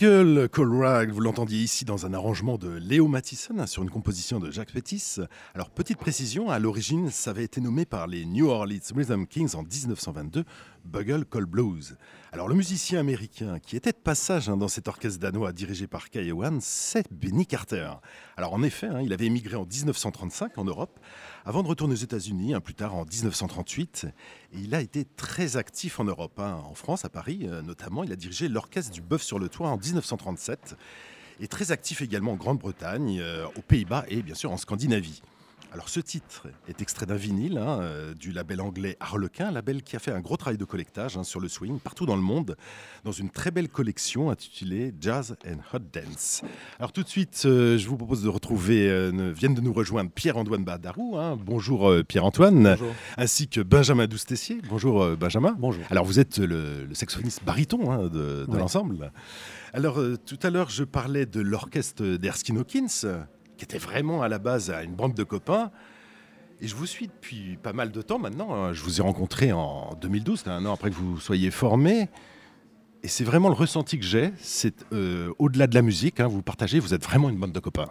Bugle 0.00 0.48
Colrag, 0.48 1.10
vous 1.10 1.20
l'entendiez 1.20 1.58
ici 1.58 1.84
dans 1.84 2.06
un 2.06 2.14
arrangement 2.14 2.56
de 2.56 2.70
Léo 2.70 3.06
Mathison 3.06 3.66
sur 3.66 3.82
une 3.82 3.90
composition 3.90 4.40
de 4.40 4.50
Jacques 4.50 4.70
Fétis. 4.70 5.16
Alors, 5.54 5.68
petite 5.68 5.98
précision, 5.98 6.48
à 6.48 6.58
l'origine, 6.58 7.10
ça 7.10 7.32
avait 7.32 7.44
été 7.44 7.60
nommé 7.60 7.84
par 7.84 8.06
les 8.06 8.24
New 8.24 8.48
Orleans 8.48 8.78
Rhythm 8.96 9.26
Kings 9.26 9.54
en 9.54 9.62
1922 9.62 10.44
Bugle 10.86 11.26
Call 11.26 11.44
Blues. 11.44 11.98
Alors, 12.32 12.48
le 12.48 12.54
musicien 12.54 12.98
américain 12.98 13.58
qui 13.58 13.76
était 13.76 13.92
de 13.92 13.98
passage 13.98 14.48
hein, 14.48 14.56
dans 14.56 14.68
cet 14.68 14.88
orchestre 14.88 15.20
danois 15.20 15.52
dirigé 15.52 15.86
par 15.86 16.08
Kay 16.08 16.28
Ewan, 16.28 16.60
c'est 16.62 17.04
Benny 17.12 17.44
Carter. 17.44 17.90
Alors, 18.38 18.54
en 18.54 18.62
effet, 18.62 18.86
hein, 18.86 19.02
il 19.02 19.12
avait 19.12 19.26
émigré 19.26 19.56
en 19.56 19.66
1935 19.66 20.56
en 20.56 20.64
Europe 20.64 20.98
avant 21.44 21.62
de 21.62 21.68
retourner 21.68 21.92
aux 21.92 21.96
États-Unis, 21.96 22.54
plus 22.64 22.74
tard 22.74 22.94
en 22.94 23.04
1938. 23.04 24.06
Il 24.52 24.74
a 24.74 24.80
été 24.80 25.04
très 25.04 25.56
actif 25.56 26.00
en 26.00 26.04
Europe, 26.04 26.38
en 26.38 26.74
France, 26.74 27.04
à 27.04 27.08
Paris 27.08 27.40
euh, 27.44 27.62
notamment. 27.62 28.02
Il 28.02 28.12
a 28.12 28.16
dirigé 28.16 28.48
l'orchestre 28.48 28.90
du 28.90 29.00
Bœuf 29.00 29.22
sur 29.22 29.38
le 29.38 29.48
Toit 29.48 29.68
en 29.68 29.76
1937 29.76 30.76
et 31.40 31.48
très 31.48 31.72
actif 31.72 32.02
également 32.02 32.32
en 32.32 32.36
Grande-Bretagne, 32.36 33.20
euh, 33.20 33.46
aux 33.56 33.62
Pays-Bas 33.62 34.04
et 34.08 34.22
bien 34.22 34.34
sûr 34.34 34.50
en 34.50 34.56
Scandinavie. 34.56 35.22
Alors 35.72 35.88
ce 35.88 36.00
titre 36.00 36.48
est 36.66 36.82
extrait 36.82 37.06
d'un 37.06 37.14
vinyle 37.14 37.56
hein, 37.56 37.80
euh, 37.80 38.12
du 38.12 38.32
label 38.32 38.60
anglais 38.60 38.96
Harlequin, 38.98 39.52
label 39.52 39.84
qui 39.84 39.94
a 39.94 40.00
fait 40.00 40.10
un 40.10 40.18
gros 40.18 40.36
travail 40.36 40.58
de 40.58 40.64
collectage 40.64 41.16
hein, 41.16 41.22
sur 41.22 41.38
le 41.38 41.46
swing 41.46 41.78
partout 41.78 42.06
dans 42.06 42.16
le 42.16 42.22
monde, 42.22 42.56
dans 43.04 43.12
une 43.12 43.30
très 43.30 43.52
belle 43.52 43.68
collection 43.68 44.30
intitulée 44.30 44.92
Jazz 45.00 45.36
and 45.46 45.58
Hot 45.72 45.78
Dance. 45.92 46.42
Alors 46.80 46.92
tout 46.92 47.04
de 47.04 47.08
suite, 47.08 47.42
euh, 47.44 47.78
je 47.78 47.86
vous 47.88 47.96
propose 47.96 48.24
de 48.24 48.28
retrouver, 48.28 48.90
euh, 48.90 49.32
viennent 49.32 49.54
de 49.54 49.60
nous 49.60 49.72
rejoindre 49.72 50.10
Pierre-Antoine 50.10 50.64
Badarou, 50.64 51.16
hein. 51.16 51.38
bonjour 51.40 51.92
Pierre-Antoine, 52.08 52.76
ainsi 53.16 53.46
que 53.46 53.60
Benjamin 53.60 54.08
Doustessier, 54.08 54.60
bonjour 54.68 55.16
Benjamin. 55.16 55.54
Bonjour. 55.56 55.84
Alors 55.90 56.04
vous 56.04 56.18
êtes 56.18 56.38
le, 56.38 56.88
saxophoniste 56.94 57.44
baryton 57.44 58.08
de, 58.08 58.44
l'ensemble. 58.48 59.12
Alors 59.72 60.02
tout 60.26 60.38
à 60.42 60.50
l'heure, 60.50 60.68
je 60.68 60.82
parlais 60.82 61.26
de 61.26 61.40
l'orchestre 61.40 62.16
d'Erskine 62.16 62.58
Hawkins 62.58 63.06
qui 63.60 63.64
était 63.64 63.78
vraiment 63.78 64.22
à 64.22 64.28
la 64.28 64.38
base 64.38 64.72
une 64.82 64.94
bande 64.94 65.12
de 65.12 65.22
copains. 65.22 65.70
Et 66.62 66.66
je 66.66 66.74
vous 66.74 66.86
suis 66.86 67.08
depuis 67.08 67.58
pas 67.62 67.74
mal 67.74 67.92
de 67.92 68.00
temps 68.00 68.18
maintenant. 68.18 68.54
Hein. 68.54 68.72
Je 68.72 68.82
vous 68.82 69.00
ai 69.00 69.02
rencontré 69.02 69.52
en 69.52 69.94
2012, 70.00 70.44
un 70.46 70.64
an 70.64 70.72
après 70.72 70.88
que 70.88 70.94
vous 70.94 71.20
soyez 71.20 71.50
formé. 71.50 72.08
Et 73.02 73.08
c'est 73.08 73.24
vraiment 73.24 73.48
le 73.50 73.54
ressenti 73.54 73.98
que 73.98 74.04
j'ai. 74.04 74.32
C'est 74.38 74.86
euh, 74.94 75.30
au-delà 75.38 75.66
de 75.66 75.74
la 75.74 75.82
musique, 75.82 76.20
hein, 76.20 76.26
vous 76.26 76.40
partagez, 76.40 76.78
vous 76.78 76.94
êtes 76.94 77.04
vraiment 77.04 77.28
une 77.28 77.36
bande 77.36 77.52
de 77.52 77.60
copains. 77.60 77.90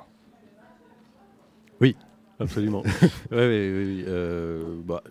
Oui, 1.82 1.96
absolument. 2.40 2.82
Ouais, 3.32 3.38
ouais, 3.38 3.48
ouais, 3.48 4.04
euh, 4.08 4.82
bah, 4.84 5.04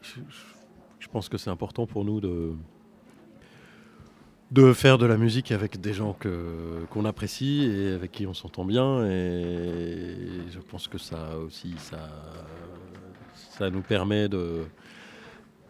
je 0.99 1.07
pense 1.07 1.29
que 1.29 1.39
c'est 1.39 1.51
important 1.51 1.87
pour 1.87 2.05
nous 2.05 2.21
de, 2.21 2.53
de 4.51 4.73
faire 4.73 4.97
de 4.99 5.07
la 5.07 5.17
musique 5.17 5.53
avec 5.53 5.81
des 5.81 5.93
gens 5.93 6.15
que, 6.15 6.85
qu'on 6.91 7.05
apprécie 7.05 7.65
et 7.65 7.93
avec 7.93 8.13
qui 8.13 8.27
on 8.27 8.35
s'entend 8.35 8.65
bien. 8.65 9.05
Et 9.07 10.17
je 10.51 10.59
pense 10.59 10.89
que 10.89 10.99
ça 10.99 11.37
aussi, 11.39 11.75
ça, 11.79 12.09
ça 13.35 13.71
nous 13.71 13.83
permet 13.83 14.29
de 14.29 14.65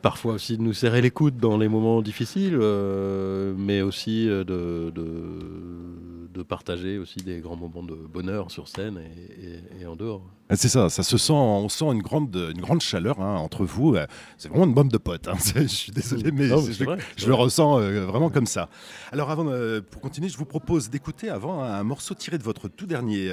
parfois 0.02 0.34
aussi 0.34 0.56
de 0.56 0.62
nous 0.62 0.72
serrer 0.72 1.00
les 1.00 1.10
coudes 1.10 1.38
dans 1.38 1.56
les 1.58 1.68
moments 1.68 2.02
difficiles, 2.02 2.56
euh, 2.60 3.54
mais 3.56 3.82
aussi 3.82 4.28
euh, 4.28 4.44
de, 4.44 4.90
de, 4.94 6.28
de 6.32 6.42
partager 6.42 6.98
aussi 6.98 7.18
des 7.20 7.40
grands 7.40 7.56
moments 7.56 7.82
de 7.82 7.94
bonheur 7.94 8.50
sur 8.50 8.68
scène 8.68 8.98
et, 8.98 9.44
et- 9.80 9.82
et 9.82 9.86
en 9.86 9.96
dehors. 9.96 10.22
Ah, 10.50 10.56
C'est 10.56 10.68
ça, 10.68 10.88
ça 10.88 11.02
se 11.02 11.18
sent, 11.18 11.32
on 11.32 11.68
sent 11.68 11.84
une 11.86 12.00
grande, 12.00 12.34
une 12.34 12.60
grande 12.60 12.80
chaleur 12.80 13.20
hein, 13.20 13.36
entre 13.36 13.64
vous. 13.64 13.96
Euh, 13.96 14.06
C'est 14.38 14.48
vraiment 14.48 14.64
une 14.64 14.72
bande 14.74 14.88
de 14.90 14.96
potes. 14.98 15.28
hein. 15.28 15.34
Je 15.56 15.66
suis 15.66 15.92
désolé, 15.92 16.30
mais 16.30 16.46
Non, 16.48 16.58
je, 16.62 16.68
mais 16.68 16.74
c'est 16.74 16.84
vrai, 16.84 16.98
je 17.16 17.22
c'est 17.22 17.26
le 17.28 17.34
ressens 17.34 17.80
euh, 17.80 18.06
vraiment 18.06 18.30
comme 18.30 18.46
ça. 18.46 18.68
Alors, 19.12 19.30
avant, 19.30 19.44
pour 19.90 20.00
continuer, 20.00 20.28
je 20.28 20.38
vous 20.38 20.46
propose 20.46 20.88
d'écouter 20.90 21.28
avant 21.28 21.62
un 21.62 21.82
morceau 21.82 22.14
tiré 22.14 22.38
de 22.38 22.42
votre 22.44 22.68
tout 22.68 22.86
dernier 22.86 23.30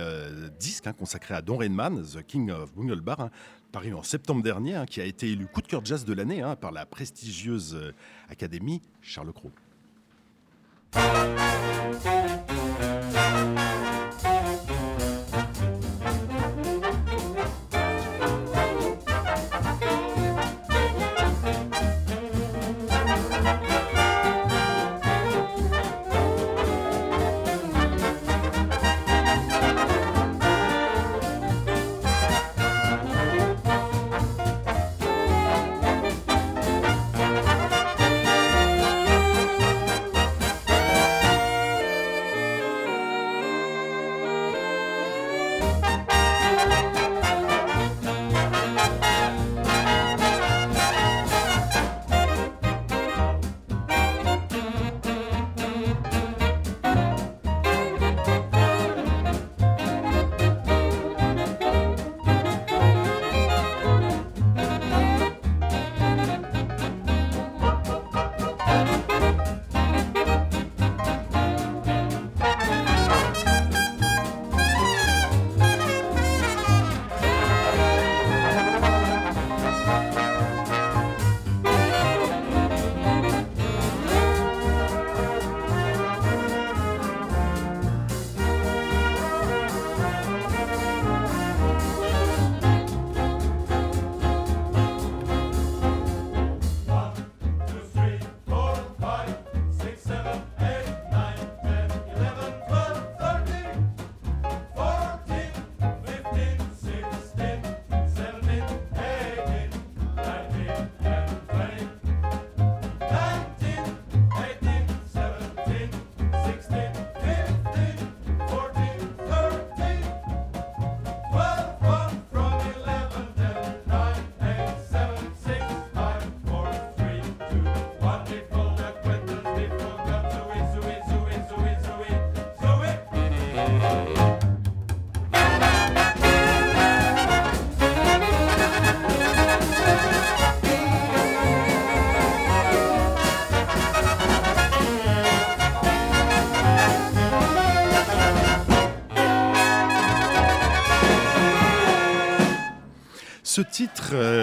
disque 0.60 0.88
hein, 0.88 0.94
consacré 0.94 1.36
à 1.36 1.42
Don 1.42 1.58
Rainman, 1.58 2.02
The 2.04 2.24
King 2.26 2.52
of 2.52 2.74
Bungle 2.76 3.00
Bar, 3.02 3.30
paru 3.76 3.94
en 3.94 4.04
septembre 4.04 4.42
dernier, 4.42 4.76
hein, 4.76 4.86
qui 4.86 5.02
a 5.02 5.04
été 5.04 5.30
élu 5.30 5.48
coup 5.48 5.62
de 5.62 5.68
cœur 5.68 5.84
jazz 5.84 6.06
de 6.06 6.14
l'année 6.14 6.42
hein, 6.42 6.56
par 6.56 6.72
la 6.72 6.86
prestigieuse 6.86 7.76
euh, 7.76 7.92
Académie 8.30 8.82
Charles 9.02 9.34
Cros. 9.34 9.52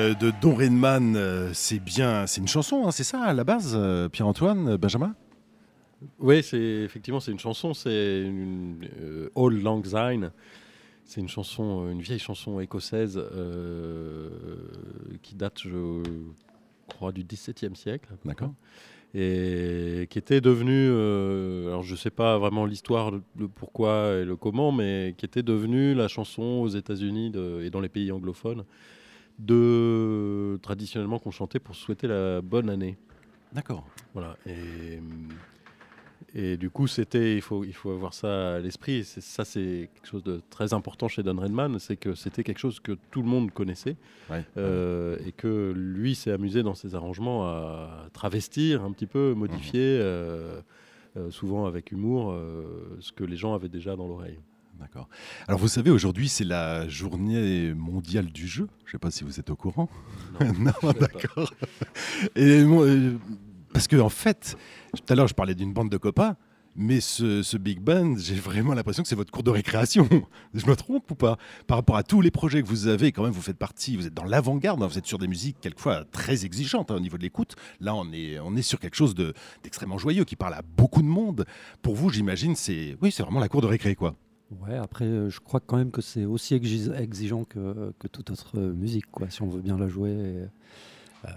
Euh, 0.02 0.14
de 0.14 0.32
Don 0.40 0.54
Rainman, 0.54 1.14
euh, 1.16 1.50
c'est 1.52 1.78
bien, 1.78 2.26
c'est 2.26 2.40
une 2.40 2.48
chanson, 2.48 2.86
hein, 2.86 2.90
c'est 2.90 3.04
ça 3.04 3.22
à 3.22 3.32
la 3.32 3.44
base, 3.44 3.74
euh, 3.76 4.08
Pierre-Antoine, 4.08 4.76
Benjamin? 4.76 5.14
Oui, 6.18 6.42
c'est 6.42 6.58
effectivement 6.58 7.20
c'est 7.20 7.30
une 7.30 7.38
chanson, 7.38 7.74
c'est 7.74 8.22
une 8.22 8.88
All 9.36 9.62
Lang 9.62 9.84
Syne. 9.86 10.32
C'est 11.04 11.20
une 11.20 11.28
chanson, 11.28 11.88
une 11.90 12.00
vieille 12.00 12.18
chanson 12.18 12.58
écossaise 12.58 13.22
qui 15.22 15.34
date, 15.34 15.60
je 15.60 16.02
crois, 16.88 17.12
du 17.12 17.22
XVIIe 17.22 17.76
siècle. 17.76 18.08
D'accord. 18.24 18.52
Et 19.14 20.08
qui 20.10 20.18
était 20.18 20.40
devenue, 20.40 20.88
alors 21.68 21.82
je 21.82 21.94
sais 21.94 22.10
pas 22.10 22.38
vraiment 22.38 22.64
l'histoire 22.64 23.12
de, 23.12 23.20
de 23.36 23.46
pourquoi 23.46 24.14
et 24.14 24.24
le 24.24 24.36
comment, 24.36 24.72
mais 24.72 25.14
qui 25.18 25.26
était 25.26 25.42
devenue 25.42 25.94
la 25.94 26.08
chanson 26.08 26.42
aux 26.42 26.68
États-Unis 26.68 27.32
et 27.62 27.70
dans 27.70 27.80
les 27.80 27.90
pays 27.90 28.10
anglophones 28.10 28.64
de 29.46 30.58
traditionnellement 30.62 31.18
qu'on 31.18 31.30
chantait 31.30 31.58
pour 31.58 31.74
souhaiter 31.74 32.06
la 32.06 32.40
bonne 32.40 32.70
année. 32.70 32.96
D'accord. 33.52 33.84
Voilà. 34.14 34.36
Et, 34.46 35.00
et 36.34 36.56
du 36.56 36.70
coup, 36.70 36.86
c'était, 36.86 37.34
il 37.34 37.42
faut, 37.42 37.64
il 37.64 37.74
faut 37.74 37.90
avoir 37.90 38.14
ça 38.14 38.54
à 38.54 38.58
l'esprit. 38.60 39.04
Ça, 39.04 39.44
c'est 39.44 39.90
quelque 39.94 40.06
chose 40.06 40.22
de 40.22 40.40
très 40.48 40.72
important 40.72 41.08
chez 41.08 41.22
Don 41.22 41.36
Redman, 41.38 41.78
c'est 41.78 41.96
que 41.96 42.14
c'était 42.14 42.42
quelque 42.44 42.58
chose 42.58 42.80
que 42.80 42.92
tout 43.10 43.20
le 43.22 43.28
monde 43.28 43.50
connaissait 43.50 43.96
Ouais. 44.30 44.44
euh, 44.56 45.18
et 45.26 45.32
que 45.32 45.72
lui 45.76 46.14
s'est 46.14 46.30
amusé 46.32 46.62
dans 46.62 46.74
ses 46.74 46.94
arrangements 46.94 47.44
à 47.46 48.06
travestir 48.14 48.82
un 48.84 48.92
petit 48.92 49.06
peu, 49.06 49.34
modifier, 49.34 49.98
euh, 50.00 50.60
euh, 51.18 51.30
souvent 51.30 51.66
avec 51.66 51.92
humour, 51.92 52.34
ce 53.00 53.12
que 53.12 53.24
les 53.24 53.36
gens 53.36 53.52
avaient 53.54 53.68
déjà 53.68 53.96
dans 53.96 54.06
l'oreille. 54.08 54.38
D'accord. 54.78 55.08
Alors 55.46 55.60
vous 55.60 55.68
savez, 55.68 55.90
aujourd'hui 55.90 56.28
c'est 56.28 56.44
la 56.44 56.88
journée 56.88 57.72
mondiale 57.74 58.26
du 58.26 58.48
jeu. 58.48 58.68
Je 58.84 58.90
ne 58.90 58.92
sais 58.92 58.98
pas 58.98 59.10
si 59.10 59.22
vous 59.24 59.38
êtes 59.38 59.50
au 59.50 59.56
courant. 59.56 59.88
Non, 60.40 60.72
d'accord. 61.00 61.52
Et 62.34 62.60
euh, 62.62 63.16
parce 63.72 63.86
que 63.86 63.96
en 63.96 64.08
fait, 64.08 64.56
tout 64.96 65.12
à 65.12 65.14
l'heure 65.14 65.28
je 65.28 65.34
parlais 65.34 65.54
d'une 65.54 65.72
bande 65.72 65.88
de 65.90 65.96
copains, 65.98 66.36
mais 66.74 67.00
ce, 67.00 67.42
ce 67.42 67.56
big 67.58 67.80
band, 67.80 68.16
j'ai 68.16 68.34
vraiment 68.34 68.72
l'impression 68.74 69.02
que 69.02 69.08
c'est 69.08 69.14
votre 69.14 69.30
cours 69.30 69.42
de 69.42 69.50
récréation. 69.50 70.08
Je 70.54 70.64
me 70.66 70.74
trompe 70.74 71.10
ou 71.10 71.14
pas? 71.14 71.36
Par 71.66 71.76
rapport 71.76 71.96
à 71.98 72.02
tous 72.02 72.22
les 72.22 72.30
projets 72.30 72.62
que 72.62 72.66
vous 72.66 72.86
avez, 72.86 73.12
quand 73.12 73.22
même, 73.22 73.32
vous 73.32 73.42
faites 73.42 73.58
partie, 73.58 73.94
vous 73.94 74.06
êtes 74.06 74.14
dans 74.14 74.24
l'avant-garde, 74.24 74.82
hein, 74.82 74.86
vous 74.86 74.96
êtes 74.96 75.04
sur 75.06 75.18
des 75.18 75.28
musiques 75.28 75.58
quelquefois 75.60 76.06
très 76.10 76.46
exigeantes 76.46 76.90
hein, 76.90 76.94
au 76.96 77.00
niveau 77.00 77.18
de 77.18 77.22
l'écoute. 77.24 77.56
Là, 77.80 77.94
on 77.94 78.10
est, 78.12 78.38
on 78.40 78.56
est 78.56 78.62
sur 78.62 78.80
quelque 78.80 78.96
chose 78.96 79.14
de- 79.14 79.34
d'extrêmement 79.62 79.98
joyeux 79.98 80.24
qui 80.24 80.34
parle 80.34 80.54
à 80.54 80.62
beaucoup 80.62 81.02
de 81.02 81.06
monde. 81.08 81.44
Pour 81.82 81.94
vous, 81.94 82.08
j'imagine, 82.08 82.56
c'est 82.56 82.96
oui, 83.02 83.12
c'est 83.12 83.22
vraiment 83.22 83.40
la 83.40 83.48
cour 83.48 83.60
de 83.60 83.66
récré, 83.66 83.94
quoi. 83.94 84.16
Ouais, 84.60 84.76
après, 84.76 85.04
euh, 85.06 85.30
je 85.30 85.40
crois 85.40 85.60
quand 85.60 85.76
même 85.76 85.90
que 85.90 86.02
c'est 86.02 86.24
aussi 86.24 86.54
exi- 86.54 86.94
exigeant 86.94 87.44
que, 87.44 87.92
que 87.98 88.06
toute 88.08 88.30
autre 88.30 88.58
musique, 88.60 89.06
quoi, 89.10 89.28
si 89.30 89.42
on 89.42 89.48
veut 89.48 89.60
bien 89.62 89.78
la 89.78 89.88
jouer. 89.88 90.10
Et, 90.10 91.26
euh, 91.26 91.28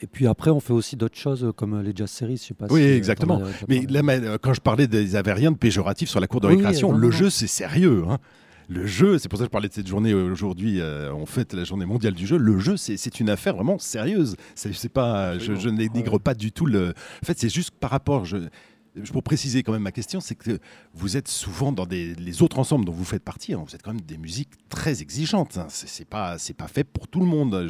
et 0.00 0.06
puis 0.06 0.26
après, 0.28 0.50
on 0.50 0.60
fait 0.60 0.72
aussi 0.72 0.96
d'autres 0.96 1.18
choses 1.18 1.44
euh, 1.44 1.52
comme 1.52 1.80
les 1.80 1.92
jazz 1.94 2.10
series, 2.10 2.36
je 2.36 2.42
sais 2.44 2.54
pas 2.54 2.66
Oui, 2.70 2.82
si, 2.82 2.86
exactement. 2.88 3.42
Mais 3.68 3.80
là, 3.88 4.38
quand 4.38 4.54
je 4.54 4.60
parlais 4.60 4.86
des 4.86 5.16
avez 5.16 5.32
rien 5.32 5.50
de 5.50 5.56
péjoratif 5.56 6.08
sur 6.08 6.20
la 6.20 6.26
cour 6.28 6.40
de 6.40 6.46
Oui, 6.46 6.54
récréation, 6.54 6.92
le 6.92 7.10
jeu 7.10 7.30
c'est 7.30 7.48
sérieux. 7.48 8.04
hein. 8.08 8.18
le 8.68 8.86
jeu, 8.86 9.18
c'est 9.18 9.28
pour 9.28 9.38
ça 9.38 9.44
que 9.44 9.48
je 9.48 9.52
parlais 9.52 9.68
de 9.68 9.74
cette 9.74 9.88
journée 9.88 10.14
aujourd'hui, 10.14 10.80
euh, 10.80 11.12
on 11.12 11.26
fête 11.26 11.52
la 11.54 11.64
journée 11.64 11.86
mondiale 11.86 12.14
du 12.14 12.26
jeu. 12.26 12.36
Le 12.36 12.58
jeu, 12.60 12.76
c'est 12.76 13.18
une 13.20 13.30
affaire 13.30 13.56
vraiment 13.56 13.78
sérieuse. 13.78 14.36
C'est 14.54 14.88
pas, 14.92 15.38
je, 15.38 15.54
je 15.56 15.68
n'énigre 15.68 16.20
pas 16.20 16.34
du 16.34 16.52
tout 16.52 16.66
le. 16.66 16.90
En 16.90 17.26
fait, 17.26 17.36
c'est 17.38 17.48
juste 17.52 17.72
par 17.72 17.90
rapport. 17.90 18.24
Je, 18.24 18.36
pour 19.12 19.22
préciser 19.22 19.62
quand 19.62 19.72
même 19.72 19.82
ma 19.82 19.92
question, 19.92 20.20
c'est 20.20 20.34
que 20.34 20.58
vous 20.94 21.16
êtes 21.16 21.28
souvent 21.28 21.72
dans 21.72 21.86
les 21.86 22.42
autres 22.42 22.58
ensembles 22.58 22.84
dont 22.84 22.92
vous 22.92 23.04
faites 23.04 23.22
partie, 23.22 23.54
hein, 23.54 23.62
vous 23.66 23.74
êtes 23.74 23.82
quand 23.82 23.92
même 23.92 24.00
des 24.00 24.18
musiques 24.18 24.50
très 24.68 25.02
exigeantes. 25.02 25.58
Hein. 25.58 25.66
C'est 25.68 26.04
pas, 26.04 26.38
fait 26.38 26.84
pour 26.84 27.08
tout 27.08 27.20
le 27.20 27.26
monde. 27.26 27.68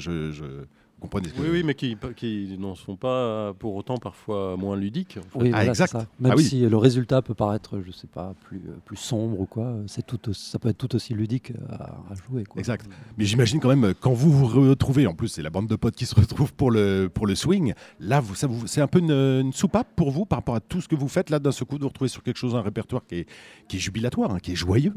Comprenez 1.01 1.29
Oui, 1.39 1.49
oui, 1.51 1.63
mais 1.63 1.75
qui, 1.75 1.97
qui 2.17 2.57
n'en 2.59 2.75
sont 2.75 2.97
pas 2.97 3.55
pour 3.55 3.75
autant 3.75 3.97
parfois 3.97 4.57
moins 4.57 4.77
ludiques. 4.77 5.19
Oui, 5.35 5.51
ah, 5.55 5.65
exact. 5.65 5.95
Même 6.21 6.35
ah 6.37 6.41
si 6.41 6.61
le 6.61 6.77
résultat 6.77 7.23
peut 7.23 7.35
paraître, 7.35 7.81
je 7.85 7.91
sais 7.91 8.07
pas, 8.07 8.35
plus, 8.45 8.61
plus 8.85 8.97
sombre 8.97 9.41
ou 9.41 9.47
quoi, 9.47 9.75
c'est 9.87 10.07
tout, 10.07 10.19
ça 10.33 10.59
peut 10.59 10.69
être 10.69 10.79
tout 10.79 10.95
aussi 10.95 11.15
ludique 11.15 11.53
à, 11.71 12.15
jouer. 12.15 12.45
Exact. 12.57 12.87
Mais 13.17 13.25
j'imagine 13.25 13.61
quand 13.61 13.75
même 13.75 13.95
quand 14.01 14.13
vous 14.13 14.33
vous 14.33 14.47
retrouvez, 14.47 15.07
en 15.07 15.15
plus 15.15 15.29
c'est 15.29 15.43
la 15.43 15.51
bande 15.51 15.69
de 15.69 15.77
potes 15.77 15.97
qui 15.97 16.07
se 16.07 16.15
retrouve 16.15 16.53
pour 16.53 16.71
le, 16.71 17.09
pour 17.13 17.27
le 17.27 17.35
swing, 17.35 17.75
là 18.01 18.21
vous, 18.21 18.35
vous, 18.49 18.67
c'est 18.67 18.81
un 18.81 18.87
peu 18.87 18.99
une, 18.99 19.53
soupape 19.53 19.89
pour 19.97 20.11
vous 20.11 20.25
par 20.25 20.39
rapport 20.39 20.55
à 20.55 20.61
tout 20.61 20.81
ce 20.81 20.89
que 20.89 20.95
vous 20.95 21.09
faites 21.09 21.31
là 21.31 21.39
d'un 21.39 21.53
seul 21.53 21.67
coup 21.67 21.79
de 21.79 21.83
vous 21.83 21.89
retrouver 21.89 22.09
sur 22.09 22.23
quelque 22.23 22.37
chose, 22.37 22.55
un 22.55 22.63
répertoire 22.63 23.07
qui 23.07 23.17
est, 23.17 23.29
qui 23.69 23.77
est 23.77 23.81
jubilatoire, 23.81 24.33
hein, 24.33 24.39
qui 24.41 24.53
est 24.53 24.57
joyeux. 24.57 24.95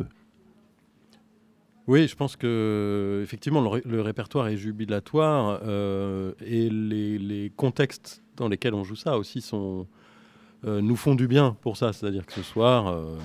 Oui, 1.87 2.07
je 2.07 2.15
pense 2.15 2.35
que 2.35 3.21
effectivement 3.23 3.61
le, 3.61 4.01
répertoire 4.01 4.47
est 4.47 4.57
jubilatoire 4.57 5.59
euh, 5.63 6.33
et 6.45 6.69
les, 6.69 7.51
contextes 7.55 8.23
dans 8.37 8.47
lesquels 8.47 8.73
on 8.73 8.83
joue 8.83 8.95
ça 8.95 9.17
aussi 9.17 9.41
sont 9.41 9.87
euh, 10.63 10.79
nous 10.79 10.95
font 10.95 11.15
du 11.15 11.27
bien 11.27 11.57
pour 11.61 11.77
ça. 11.77 11.91
C'est-à-dire 11.91 12.25
que 12.25 12.33
ce 12.33 12.43
soir, 12.43 12.87
euh, 12.87 13.17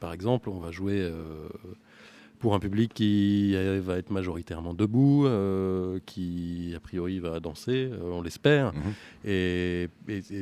par 0.00 0.12
exemple, 0.12 0.50
on 0.50 0.58
va 0.58 0.70
jouer 0.70 1.10
pour 2.38 2.54
un 2.54 2.58
public 2.58 2.92
qui 2.92 3.54
va 3.80 3.96
être 3.96 4.10
majoritairement 4.10 4.74
debout, 4.74 5.26
euh, 5.26 5.98
qui 6.06 6.72
a 6.76 6.80
priori 6.80 7.18
va 7.18 7.40
danser, 7.40 7.90
euh, 7.92 8.10
on 8.12 8.22
l'espère. 8.22 8.72
Mhm. 8.74 8.80
Et, 9.24 9.88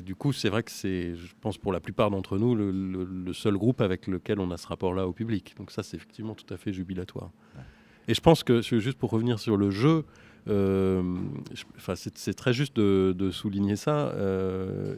du 0.03 0.15
coup, 0.15 0.33
c'est 0.33 0.49
vrai 0.49 0.63
que 0.63 0.71
c'est, 0.71 1.15
je 1.15 1.33
pense 1.41 1.59
pour 1.59 1.73
la 1.73 1.81
plupart 1.81 2.11
d'entre 2.11 2.39
nous, 2.39 2.55
le, 2.55 3.33
seul 3.33 3.57
groupe 3.57 3.81
avec 3.81 4.07
lequel 4.07 4.41
on 4.41 4.51
a 4.51 4.57
ce 4.57 4.67
rapport-là 4.67 5.07
au 5.07 5.13
public. 5.13 5.55
Donc 5.57 5.71
ça, 5.71 5.83
c'est 5.83 5.97
effectivement 5.97 6.35
tout 6.35 6.53
à 6.53 6.57
fait 6.57 6.73
jubilatoire. 6.73 7.31
Et 8.09 8.15
je 8.15 8.21
pense 8.21 8.43
que, 8.43 8.61
juste 8.61 8.99
pour 8.99 9.11
revenir 9.11 9.39
sur 9.39 9.57
le 9.57 9.71
jeu, 9.71 10.05
euh, 10.49 11.03
c'est 11.95 12.35
très 12.35 12.53
juste 12.53 12.77
de, 12.77 13.31
souligner 13.31 13.77
ça. 13.77 14.13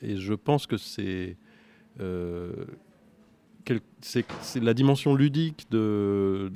et 0.00 0.16
je 0.16 0.34
pense 0.34 0.66
que 0.66 0.76
c'est 0.76 1.36
c'est 4.00 4.62
la 4.62 4.74
dimension 4.74 5.14
ludique 5.14 5.66
de, 5.70 6.50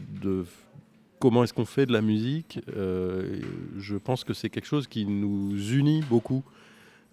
comment 1.18 1.44
est-ce 1.44 1.54
qu'on 1.54 1.64
fait 1.64 1.86
de 1.86 1.92
la 1.92 2.02
musique. 2.02 2.60
Euh, 2.76 3.40
je 3.78 3.96
pense 3.96 4.24
que 4.24 4.34
c'est 4.34 4.50
quelque 4.50 4.66
chose 4.66 4.86
qui 4.86 5.06
nous 5.06 5.56
unit 5.72 6.02
beaucoup 6.08 6.44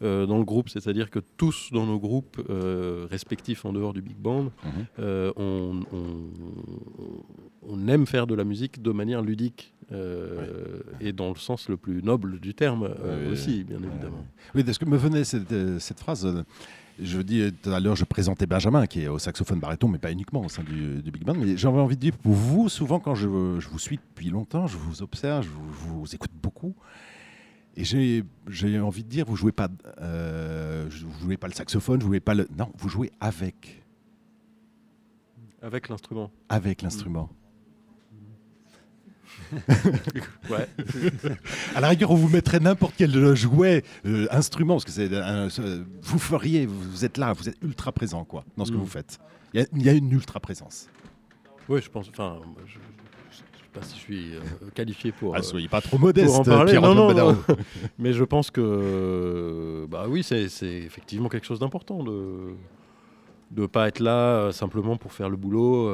euh, 0.01 0.25
dans 0.25 0.37
le 0.37 0.43
groupe, 0.43 0.69
c'est-à-dire 0.69 1.09
que 1.09 1.19
tous 1.37 1.69
dans 1.71 1.85
nos 1.85 1.99
groupes 1.99 2.41
euh, 2.49 3.07
respectifs 3.09 3.63
en 3.65 3.71
dehors 3.71 3.93
du 3.93 4.01
big 4.01 4.17
band, 4.17 4.51
mhm. 4.63 5.31
on, 5.37 5.83
aime 7.87 8.05
faire 8.05 8.27
de 8.27 8.35
la 8.35 8.43
musique 8.43 8.81
de 8.81 8.91
manière 8.91 9.21
ludique. 9.21 9.73
et 10.99 11.13
dans 11.13 11.29
le 11.29 11.35
sens 11.35 11.69
le 11.69 11.77
plus 11.77 12.01
noble 12.03 12.39
du 12.39 12.53
terme 12.53 12.89
aussi, 13.31 13.63
bien 13.63 13.77
évidemment. 13.77 14.25
Oui, 14.53 14.63
parce 14.63 14.77
que 14.77 14.85
me 14.85 14.97
venait 14.97 15.23
cette, 15.23 15.79
cette 15.79 15.99
phrase 15.99 16.43
je 16.99 17.19
dis 17.21 17.51
tout 17.61 17.71
à 17.71 17.79
l'heure, 17.79 17.95
je 17.95 18.05
présentais 18.05 18.45
Benjamin, 18.45 18.87
qui 18.87 19.01
est 19.01 19.07
au 19.07 19.19
saxophone 19.19 19.59
baryton, 19.59 19.87
mais 19.87 19.97
pas 19.97 20.11
uniquement 20.11 20.41
au 20.41 20.49
sein 20.49 20.63
du, 20.63 21.01
Big 21.11 21.23
Band. 21.23 21.35
Mais 21.35 21.57
j'avais 21.57 21.79
envie 21.79 21.95
de 21.95 22.01
dire, 22.01 22.17
pour 22.17 22.33
vous, 22.33 22.69
souvent, 22.69 22.99
quand 22.99 23.15
je, 23.15 23.27
vous 23.27 23.79
suis 23.79 23.97
depuis 23.97 24.29
longtemps, 24.29 24.67
je 24.67 24.77
vous 24.77 25.01
observe, 25.01 25.43
je 25.43 25.49
vous, 25.49 26.05
écoute 26.13 26.31
beaucoup. 26.41 26.75
Et 27.75 27.83
j'ai 27.83 28.79
envie 28.79 29.03
de 29.03 29.09
dire, 29.09 29.25
vous 29.25 29.35
jouez 29.35 29.51
pas, 29.51 29.67
euh, 30.01 30.87
vous 30.89 31.19
jouez 31.25 31.37
pas 31.37 31.47
le 31.47 31.53
saxophone, 31.53 31.99
vous 31.99 32.07
jouez 32.07 32.21
pas 32.21 32.33
le, 32.33 32.47
non, 32.57 32.71
vous 32.77 32.87
jouez 32.87 33.11
avec. 33.19 33.83
Avec 35.61 35.89
l'instrument. 35.89 36.31
Avec 36.47 36.81
l'instrument. 36.81 37.29
Ouais. 40.49 40.67
à 41.75 41.81
la 41.81 41.89
rigueur, 41.89 42.11
on 42.11 42.15
vous 42.15 42.29
mettrait 42.29 42.59
n'importe 42.59 42.93
quel 42.97 43.35
jouet, 43.35 43.83
euh, 44.05 44.27
instrument, 44.31 44.75
parce 44.75 44.85
que 44.85 44.91
c'est, 44.91 45.09
vous 46.01 46.19
feriez, 46.19 46.65
vous 46.65 47.05
êtes 47.05 47.17
là, 47.17 47.33
vous 47.33 47.49
êtes 47.49 47.57
ultra 47.61 47.91
présent 47.91 48.23
quoi, 48.23 48.45
dans 48.57 48.65
ce 48.65 48.71
que 48.71 48.77
mm. 48.77 48.79
vous 48.79 48.87
faites. 48.87 49.19
Il 49.53 49.81
y, 49.81 49.89
a 49.89 49.93
une 49.93 50.11
ultra 50.11 50.41
présence. 50.41 50.89
Oui, 51.69 51.79
je 51.81 51.89
pense. 51.89 52.09
Enfin, 52.09 52.39
je, 52.67 52.75
ne 52.75 52.81
sais 53.33 53.43
pas 53.73 53.81
si 53.83 53.95
je 53.95 54.01
suis 54.01 54.35
euh, 54.35 54.41
qualifié 54.73 55.13
pour. 55.13 55.33
Ah, 55.33 55.41
soyez 55.41 55.69
pas 55.69 55.79
trop 55.79 55.97
modeste. 55.97 56.35
En 56.35 56.43
parler. 56.43 56.73
non, 56.73 56.93
non, 56.93 57.37
Mais 57.99 58.11
je 58.11 58.25
pense 58.25 58.51
que, 58.51 59.87
bah 59.89 60.07
oui, 60.09 60.23
c'est, 60.23 60.43
effectivement 60.61 61.29
quelque 61.29 61.45
chose 61.45 61.59
d'important 61.59 62.03
de 62.03 62.55
de 63.51 63.61
ne 63.61 63.67
pas 63.67 63.87
être 63.87 63.99
là 63.99 64.39
euh, 64.39 64.51
simplement 64.51 64.97
pour 64.97 65.13
faire 65.13 65.29
le 65.29 65.37
boulot, 65.37 65.85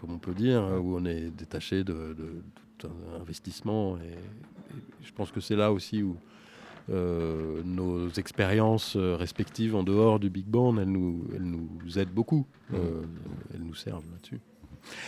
comme 0.00 0.10
on 0.10 0.18
peut 0.18 0.34
dire, 0.34 0.62
où 0.82 0.96
on 0.98 1.04
est 1.06 1.30
détaché 1.30 1.84
de, 1.84 2.14
investissement. 3.20 3.96
Et, 3.98 4.16
je 5.02 5.12
pense 5.12 5.30
que 5.30 5.40
c'est 5.40 5.56
là 5.56 5.72
aussi 5.72 6.02
où 6.02 6.16
euh, 6.90 7.62
nos 7.64 8.10
expériences 8.10 8.96
euh, 8.96 9.16
respectives 9.16 9.74
en 9.74 9.82
dehors 9.82 10.20
du 10.20 10.28
Big 10.28 10.44
Band, 10.44 10.76
elles 10.76 10.90
nous, 10.90 11.24
elles 11.34 11.42
nous 11.42 11.98
aident 11.98 12.12
beaucoup. 12.12 12.46
Euh, 12.74 13.02
elles 13.54 13.62
nous 13.62 13.74
servent 13.74 14.04
là-dessus. 14.12 14.40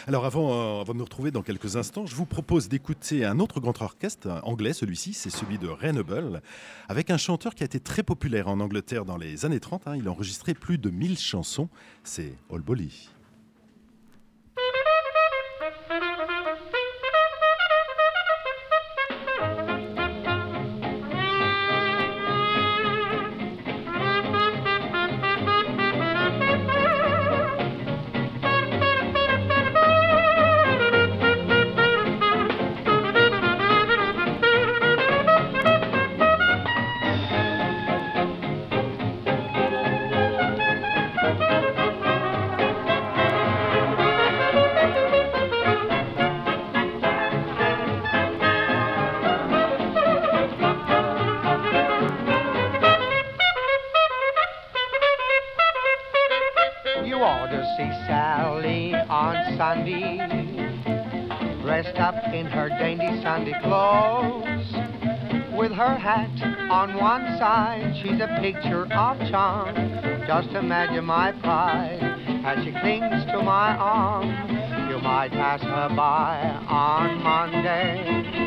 Alors 0.07 0.24
avant, 0.24 0.81
avant, 0.81 0.95
de 0.95 0.99
nous 0.99 1.05
retrouver 1.05 1.31
dans 1.31 1.43
quelques 1.43 1.77
instants, 1.77 2.07
je 2.07 2.14
vous 2.14 2.24
propose 2.24 2.70
d'écouter 2.70 3.27
un 3.27 3.41
autre 3.41 3.61
grand 3.61 3.83
orchestre 3.83 4.41
anglais, 4.43 4.72
celui-ci, 4.72 5.12
c'est 5.12 5.29
celui 5.29 5.59
de 5.59 5.68
Renable, 5.68 6.41
avec 6.89 7.11
un 7.11 7.18
chanteur 7.18 7.55
qui 7.55 7.62
a 7.62 7.66
été 7.66 7.79
très 7.79 8.03
populaire 8.03 8.49
en 8.49 8.59
Angleterre 8.61 9.05
dans 9.05 9.18
les 9.18 9.45
années 9.45 9.61
30. 9.61 9.87
Hein. 9.87 9.97
il 9.97 10.09
a 10.09 10.11
enregistré 10.11 10.55
plus 10.55 10.79
de 10.79 10.89
1000 10.89 11.18
chansons, 11.18 11.68
c'est 12.05 12.33
All 12.51 12.62
charm. 69.31 69.74
Just 70.27 70.49
imagine 70.51 71.05
my 71.05 71.33
pride 71.33 72.01
as 72.45 72.64
she 72.64 72.72
clings 72.72 73.24
to 73.33 73.43
my 73.43 73.77
arm. 73.77 74.29
You 74.91 74.99
might 74.99 75.31
pass 75.31 75.61
her 75.62 75.89
by 75.95 76.41
on 76.68 77.22
Monday 77.22 78.47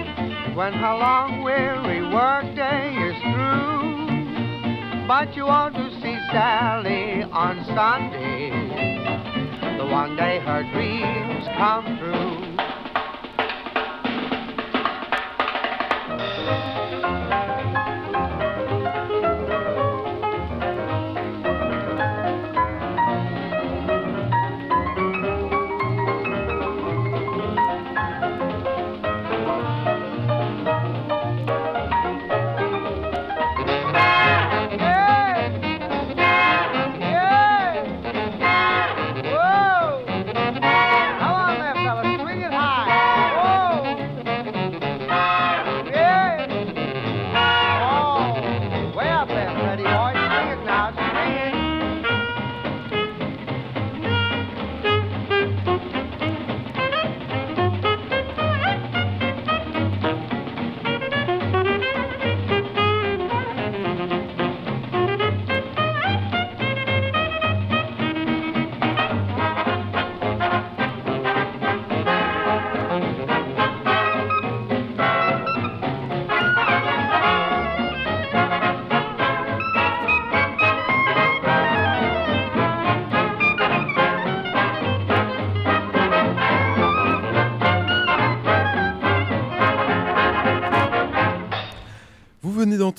when 0.55 0.73
her 0.73 0.97
long, 0.97 1.43
weary 1.43 2.01
workday 2.13 2.93
is 3.07 3.15
through. 3.31 5.07
But 5.07 5.35
you 5.35 5.45
want 5.45 5.75
to 5.75 5.89
see 6.01 6.17
Sally 6.31 7.23
on 7.23 7.63
Sunday, 7.65 8.49
the 9.77 9.85
one 9.85 10.15
day 10.15 10.39
her 10.39 10.63
dreams 10.73 11.47
come 11.57 11.97
true. 11.97 12.48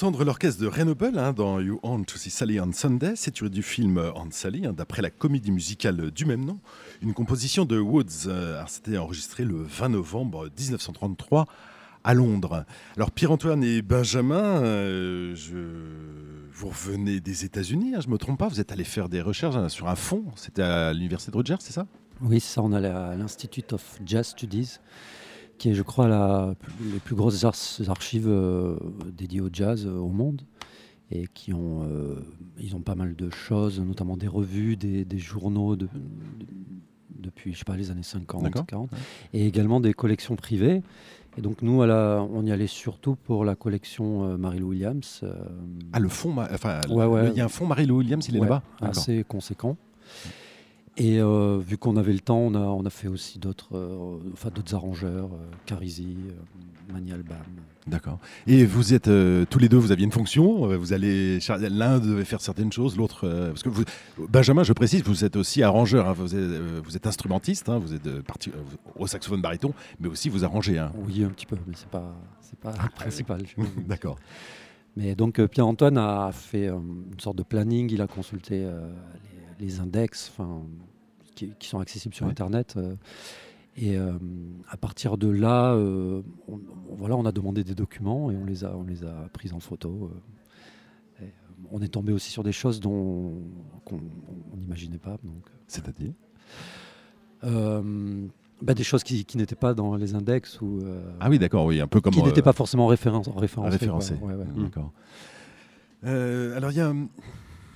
D'entendre 0.00 0.24
l'orchestre 0.24 0.62
de 0.62 0.66
Renoble 0.66 1.18
hein, 1.18 1.34
dans 1.34 1.60
You 1.60 1.78
Want 1.82 2.04
to 2.04 2.16
See 2.16 2.30
Sally 2.30 2.58
on 2.58 2.72
Sunday. 2.72 3.12
C'est 3.16 3.32
tiré 3.32 3.50
du 3.50 3.62
film 3.62 3.98
On 4.16 4.30
Sally, 4.30 4.64
hein, 4.64 4.72
d'après 4.72 5.02
la 5.02 5.10
comédie 5.10 5.52
musicale 5.52 6.10
du 6.10 6.24
même 6.24 6.42
nom. 6.42 6.58
Une 7.02 7.12
composition 7.12 7.66
de 7.66 7.78
Woods. 7.78 8.26
Euh, 8.26 8.62
C'était 8.66 8.96
enregistré 8.96 9.44
le 9.44 9.56
20 9.62 9.90
novembre 9.90 10.48
1933 10.58 11.44
à 12.02 12.14
Londres. 12.14 12.64
Alors 12.96 13.10
Pierre-Antoine 13.10 13.62
et 13.62 13.82
Benjamin, 13.82 14.62
euh, 14.62 15.34
vous 16.50 16.68
revenez 16.68 17.20
des 17.20 17.44
États-Unis, 17.44 17.94
hein, 17.94 18.00
je 18.00 18.06
ne 18.06 18.12
me 18.12 18.16
trompe 18.16 18.38
pas, 18.38 18.48
vous 18.48 18.58
êtes 18.60 18.72
allé 18.72 18.84
faire 18.84 19.10
des 19.10 19.20
recherches 19.20 19.68
sur 19.68 19.86
un 19.86 19.96
fond, 19.96 20.24
c'était 20.34 20.62
à 20.62 20.94
l'Université 20.94 21.30
de 21.30 21.36
Rogers, 21.36 21.56
c'est 21.60 21.74
ça? 21.74 21.86
Oui, 22.22 22.40
ça, 22.40 22.62
on 22.62 22.72
à 22.72 22.80
l'Institute 23.16 23.74
of 23.74 23.98
Jazz 24.06 24.28
Studies, 24.28 24.78
qui 25.60 25.68
est, 25.68 25.74
je 25.74 25.82
crois, 25.82 26.08
la, 26.08 26.54
les 26.90 27.00
plus 27.00 27.14
grosses 27.14 27.44
archives 27.44 28.26
euh, 28.26 28.76
dédiées 29.12 29.42
au 29.42 29.50
jazz 29.52 29.86
euh, 29.86 29.98
au 29.98 30.08
monde. 30.08 30.40
Et 31.12 31.26
qui 31.34 31.52
ont, 31.52 31.82
euh, 31.82 32.14
ils 32.58 32.74
ont 32.76 32.80
pas 32.80 32.94
mal 32.94 33.14
de 33.14 33.30
choses, 33.30 33.78
notamment 33.80 34.16
des 34.16 34.28
revues, 34.28 34.76
des, 34.76 35.04
des 35.04 35.18
journaux 35.18 35.76
de, 35.76 35.86
de, 35.86 36.46
depuis, 37.10 37.52
je 37.52 37.58
sais 37.58 37.64
pas, 37.64 37.76
les 37.76 37.90
années 37.90 38.04
50, 38.04 38.64
40, 38.66 38.88
et 39.34 39.46
également 39.46 39.80
des 39.80 39.92
collections 39.92 40.36
privées. 40.36 40.82
Et 41.36 41.42
donc 41.42 41.62
nous, 41.62 41.84
la, 41.84 42.24
on 42.32 42.46
y 42.46 42.52
allait 42.52 42.68
surtout 42.68 43.16
pour 43.16 43.44
la 43.44 43.56
collection 43.56 44.38
Marie-Lou 44.38 44.68
Williams. 44.68 45.24
Ah, 45.92 45.98
le 45.98 46.08
fond, 46.08 46.36
enfin, 46.38 46.80
ouais, 46.88 47.04
ouais. 47.06 47.30
il 47.30 47.36
y 47.36 47.40
a 47.40 47.44
un 47.44 47.48
fond 47.48 47.66
Marie-Lou 47.66 47.98
Williams, 47.98 48.26
il 48.28 48.36
est 48.36 48.40
là-bas? 48.40 48.62
Assez 48.80 49.24
conséquent. 49.24 49.76
Et 50.96 51.18
euh, 51.20 51.58
vu 51.58 51.78
qu'on 51.78 51.96
avait 51.96 52.12
le 52.12 52.20
temps, 52.20 52.38
on 52.38 52.54
a, 52.54 52.58
on 52.58 52.84
a 52.84 52.90
fait 52.90 53.08
aussi 53.08 53.38
d'autres 53.38 53.76
euh, 53.76 54.18
enfin, 54.32 54.50
d'autres 54.50 54.74
arrangeurs, 54.74 55.30
euh, 55.32 55.50
Carisi, 55.64 56.16
Mani 56.92 57.12
Albam. 57.12 57.38
D'accord. 57.86 58.18
Et 58.46 58.66
vous 58.66 58.92
êtes 58.92 59.10
tous 59.48 59.58
les 59.58 59.68
deux, 59.68 59.78
vous 59.78 59.92
aviez 59.92 60.04
une 60.04 60.12
fonction, 60.12 60.66
vous 60.76 60.92
allez 60.92 61.38
l'un 61.70 61.98
devait 61.98 62.24
faire 62.24 62.40
certaines 62.40 62.72
choses, 62.72 62.96
l'autre 62.96 63.26
parce 63.48 63.62
que 63.62 63.68
vous, 63.68 63.84
Benjamin, 64.28 64.62
je 64.62 64.72
précise, 64.72 65.02
vous 65.02 65.24
êtes 65.24 65.36
aussi 65.36 65.62
arrangeur, 65.62 66.08
hein, 66.08 66.12
vous, 66.12 66.36
êtes, 66.36 66.60
vous, 66.84 66.96
êtes, 66.96 67.06
instrumentiste, 67.06 67.68
hein, 67.68 67.78
vous 67.78 67.94
êtes 67.94 68.22
parti, 68.22 68.52
au 68.96 69.06
saxophone 69.06 69.40
baryton, 69.40 69.72
mais 69.98 70.08
aussi 70.08 70.28
vous 70.28 70.44
arrangez. 70.44 70.78
Hein. 70.78 70.92
Oui, 71.06 71.24
un 71.24 71.30
petit 71.30 71.46
peu, 71.46 71.56
mais 71.66 71.74
c'est 71.74 71.88
pas 71.88 72.14
c'est 72.42 72.58
pas 72.58 72.74
ah, 72.78 72.88
principal. 72.94 73.42
D'accord. 73.88 74.18
Mais 74.96 75.14
donc 75.14 75.44
Pierre-Antoine 75.46 75.96
a 75.96 76.30
fait 76.32 76.66
une 76.66 77.18
sorte 77.18 77.36
de 77.36 77.44
planning, 77.44 77.90
il 77.90 78.02
a 78.02 78.06
consulté 78.06 78.58
les, 78.58 79.39
les, 79.60 79.80
index, 79.80 80.30
enfin 80.32 80.62
qui, 81.34 81.52
qui, 81.58 81.68
sont 81.68 81.80
accessibles 81.80 82.14
sur 82.14 82.26
ouais. 82.26 82.32
Internet. 82.32 82.74
Euh, 82.76 82.94
et 83.76 83.96
euh, 83.96 84.12
à 84.68 84.76
partir 84.76 85.16
de 85.16 85.28
là, 85.28 85.72
euh, 85.72 86.22
on, 86.48 86.60
voilà, 86.96 87.16
on 87.16 87.24
a 87.24 87.32
demandé 87.32 87.64
des 87.64 87.74
documents 87.74 88.30
et 88.30 88.36
on 88.36 88.44
les 88.44 88.64
a, 88.64 88.76
on 88.76 88.82
les 88.82 89.04
a 89.04 89.28
pris 89.32 89.52
en 89.52 89.60
photo. 89.60 90.10
Et 91.22 91.26
on 91.70 91.80
est 91.80 91.88
tombé 91.88 92.12
aussi 92.12 92.30
sur 92.30 92.42
des 92.42 92.52
choses 92.52 92.80
dont 92.80 93.32
qu'on 93.84 94.00
n'imaginait 94.56 94.98
pas. 94.98 95.16
C'est-à-dire? 95.66 96.12
Euh, 97.44 98.26
bah, 98.60 98.74
des 98.74 98.82
choses 98.82 99.02
qui, 99.02 99.24
qui 99.24 99.38
n'étaient 99.38 99.54
pas 99.54 99.72
dans 99.72 99.96
les 99.96 100.14
index 100.14 100.60
ou 100.60 100.80
ah 101.20 101.30
oui 101.30 101.38
d'accord 101.38 101.64
oui 101.64 101.80
un 101.80 101.86
peu 101.86 102.02
comme 102.02 102.12
qui 102.12 102.22
n'étaient 102.22 102.42
pas 102.42 102.52
forcément 102.52 102.86
référen. 102.86 103.22
Ouais, 103.36 104.34
ouais. 104.34 104.46
D'accord. 104.56 104.92
Alors 106.02 106.70
il 106.70 106.76
y 106.76 106.80
a 106.80 106.92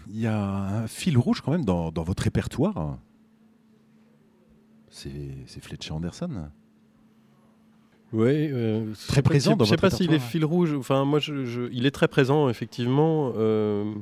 il 0.08 0.20
y 0.20 0.26
a 0.26 0.38
un 0.38 0.86
fil 0.86 1.16
rouge 1.18 1.40
quand 1.40 1.52
même 1.52 1.64
dans, 1.64 1.90
dans 1.90 2.02
votre 2.02 2.22
répertoire 2.22 2.98
c'est 4.94 5.60
Fletcher 5.60 5.92
Anderson. 5.92 6.30
Oui, 8.12 8.48
euh, 8.52 8.92
très 9.08 9.22
présent. 9.22 9.56
Je 9.58 9.62
ne 9.62 9.64
sais 9.64 9.76
pas 9.76 9.90
s'il 9.90 10.12
est 10.12 10.20
fil 10.20 10.44
rouge. 10.44 10.72
Enfin, 10.74 11.04
moi, 11.04 11.18
je, 11.18 11.44
je, 11.44 11.62
il 11.72 11.84
est 11.86 11.90
très 11.90 12.08
présent 12.08 12.48
effectivement. 12.48 13.32
Euh, 13.36 13.92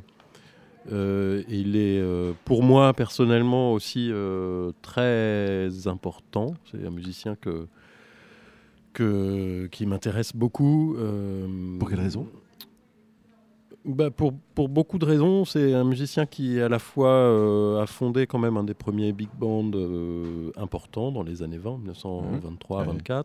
euh, 0.91 1.43
il 1.49 1.77
est 1.77 2.03
pour 2.45 2.63
moi 2.63 2.93
personnellement 2.93 3.73
aussi 3.73 4.13
très 4.83 5.69
important. 5.87 6.55
C'est 6.71 6.87
un 6.87 6.91
musicien 6.91 7.37
que, 7.37 7.67
que 8.93 9.67
qui 9.73 9.87
m'intéresse 9.87 10.37
beaucoup. 10.37 10.97
Pour 11.79 11.89
quelle 11.89 12.01
raison? 12.01 12.29
Bah 13.85 14.11
pour, 14.11 14.33
pour, 14.55 14.69
beaucoup 14.69 14.99
de 14.99 15.05
raisons. 15.05 15.45
C'est 15.45 15.75
un 15.75 15.85
musicien 15.85 16.27
qui, 16.27 16.61
à 16.61 16.69
la 16.69 16.79
fois, 16.79 17.11
euh, 17.11 17.83
a 17.83 17.87
fondé 17.87 18.27
quand 18.27 18.39
même 18.39 18.57
un 18.57 18.65
des 18.65 18.75
premiers 18.75 19.13
big 19.13 19.31
bands 19.39 19.71
euh, 19.75 20.51
importants 20.57 21.11
dans 21.13 21.23
les 21.23 21.43
années 21.43 21.59
20, 21.59 21.81
1923-24. 22.69 23.21
Mmh. 23.21 23.25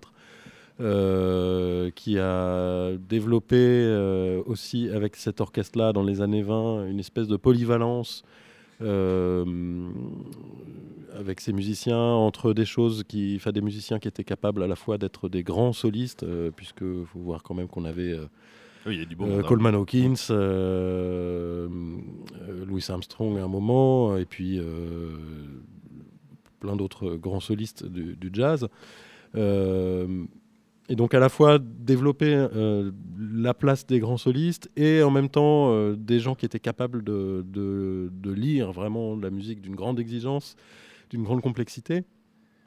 Euh, 0.79 1.89
qui 1.95 2.19
a 2.19 2.91
développé 2.97 3.55
euh, 3.57 4.43
aussi 4.45 4.91
avec 4.91 5.15
cet 5.15 5.41
orchestre-là 5.41 5.91
dans 5.91 6.03
les 6.03 6.21
années 6.21 6.43
20 6.43 6.85
une 6.85 6.99
espèce 6.99 7.27
de 7.27 7.35
polyvalence 7.35 8.21
euh, 8.83 9.89
avec 11.17 11.41
ces 11.41 11.51
musiciens 11.51 11.97
entre 11.97 12.53
des 12.53 12.65
choses 12.65 13.03
qui, 13.07 13.33
enfin 13.37 13.51
des 13.51 13.61
musiciens 13.61 13.97
qui 13.97 14.07
étaient 14.07 14.23
capables 14.23 14.61
à 14.61 14.67
la 14.67 14.75
fois 14.75 14.99
d'être 14.99 15.29
des 15.29 15.41
grands 15.41 15.73
solistes, 15.73 16.23
puisque 16.55 16.83
faut 17.05 17.19
voir 17.21 17.41
quand 17.41 17.55
même 17.55 17.67
qu'on 17.67 17.85
avait 17.85 18.15
oui, 18.87 18.95
il 18.95 18.99
y 18.99 19.03
a 19.03 19.05
du 19.05 19.15
bon 19.15 19.29
euh, 19.29 19.41
Coleman 19.43 19.75
Hawkins, 19.75 20.15
euh, 20.29 21.67
euh, 22.41 22.65
Louis 22.65 22.85
Armstrong 22.89 23.37
à 23.37 23.43
un 23.43 23.47
moment, 23.47 24.17
et 24.17 24.25
puis 24.25 24.59
plein 26.59 26.75
d'autres 26.75 27.15
grands 27.15 27.39
solistes 27.39 27.85
du, 27.85 28.15
du 28.15 28.29
jazz. 28.33 28.67
Euh, 29.35 30.23
et 30.89 30.95
donc 30.95 31.13
à 31.13 31.19
la 31.19 31.27
fois 31.27 31.59
développer 31.59 32.33
euh, 32.33 32.91
la 33.19 33.53
place 33.53 33.85
des 33.85 33.99
grands 33.99 34.17
solistes 34.17 34.71
et 34.77 35.03
en 35.03 35.11
même 35.11 35.29
temps 35.29 35.91
des 35.93 36.19
gens 36.19 36.33
qui 36.33 36.45
étaient 36.45 36.59
capables 36.61 37.03
de, 37.03 37.45
de, 37.45 38.09
de 38.11 38.31
lire 38.31 38.71
vraiment 38.71 39.15
la 39.15 39.29
musique 39.29 39.61
d'une 39.61 39.75
grande 39.75 39.99
exigence, 39.99 40.55
d'une 41.09 41.23
grande 41.23 41.41
complexité. 41.41 42.03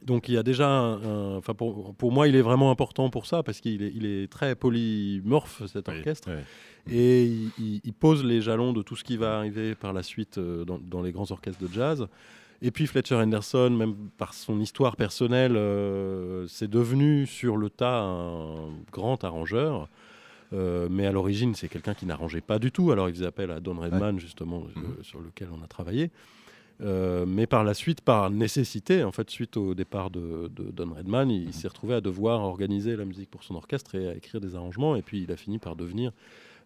Donc 0.02 0.28
il 0.28 0.34
y 0.34 0.38
a 0.38 0.42
déjà, 0.42 0.98
enfin 1.36 1.54
pour, 1.54 1.94
pour, 1.94 2.10
moi, 2.10 2.26
il 2.26 2.34
est 2.34 2.42
vraiment 2.42 2.70
important 2.70 3.10
pour 3.10 3.26
ça 3.26 3.42
parce 3.42 3.60
qu'il 3.60 3.82
est, 3.82 3.92
il 3.94 4.06
est 4.06 4.30
très 4.30 4.54
polymorphe 4.54 5.62
cet 5.66 5.88
orchestre 5.88 6.28
oui, 6.30 6.42
oui. 6.86 6.94
et 6.94 7.24
il, 7.58 7.80
il, 7.84 7.92
pose 7.92 8.24
les 8.24 8.40
jalons 8.40 8.72
de 8.72 8.82
tout 8.82 8.96
ce 8.96 9.04
qui 9.04 9.16
va 9.18 9.36
arriver 9.36 9.74
par 9.74 9.92
la 9.92 10.02
suite 10.02 10.38
euh, 10.38 10.64
dans, 10.64 10.78
dans, 10.78 11.02
les 11.02 11.12
grands 11.12 11.30
orchestres 11.30 11.62
de 11.62 11.72
jazz. 11.72 12.08
Et 12.62 12.70
puis 12.70 12.86
Fletcher 12.86 13.14
Henderson, 13.14 13.70
même 13.70 13.94
par 14.18 14.34
son 14.34 14.60
histoire 14.60 14.96
personnelle, 14.96 15.56
euh, 15.56 16.46
c'est 16.46 16.68
devenu 16.68 17.26
sur 17.26 17.56
le 17.56 17.70
tas 17.70 18.00
un 18.00 18.70
grand 18.92 19.22
arrangeur. 19.24 19.88
Euh, 20.52 20.88
mais 20.90 21.06
à 21.06 21.12
l'origine, 21.12 21.54
c'est 21.54 21.68
quelqu'un 21.68 21.94
qui 21.94 22.06
n'arrangeait 22.06 22.40
pas 22.40 22.58
du 22.58 22.72
tout. 22.72 22.90
Alors 22.90 23.08
il 23.08 23.14
faisait 23.14 23.26
appel 23.26 23.50
à 23.50 23.60
Don 23.60 23.78
Redman, 23.78 24.14
ouais. 24.14 24.20
justement, 24.20 24.60
mm 24.60 24.68
-hmm. 24.68 25.02
sur 25.04 25.20
lequel 25.20 25.48
on 25.52 25.62
a 25.62 25.68
travaillé. 25.68 26.10
Euh, 26.82 27.26
mais 27.26 27.46
par 27.46 27.64
la 27.64 27.74
suite, 27.74 28.00
par 28.00 28.30
nécessité, 28.30 29.04
en 29.04 29.12
fait, 29.12 29.28
suite 29.30 29.56
au 29.56 29.74
départ 29.74 30.10
de, 30.10 30.50
de 30.54 30.70
Don 30.70 30.94
Redman, 30.94 31.30
il, 31.30 31.44
il 31.44 31.52
s'est 31.52 31.68
retrouvé 31.68 31.94
à 31.94 32.00
devoir 32.00 32.40
organiser 32.40 32.96
la 32.96 33.04
musique 33.04 33.30
pour 33.30 33.42
son 33.42 33.54
orchestre 33.54 33.94
et 33.94 34.08
à 34.08 34.14
écrire 34.14 34.40
des 34.40 34.54
arrangements. 34.54 34.96
Et 34.96 35.02
puis, 35.02 35.22
il 35.22 35.32
a 35.32 35.36
fini 35.36 35.58
par 35.58 35.76
devenir 35.76 36.12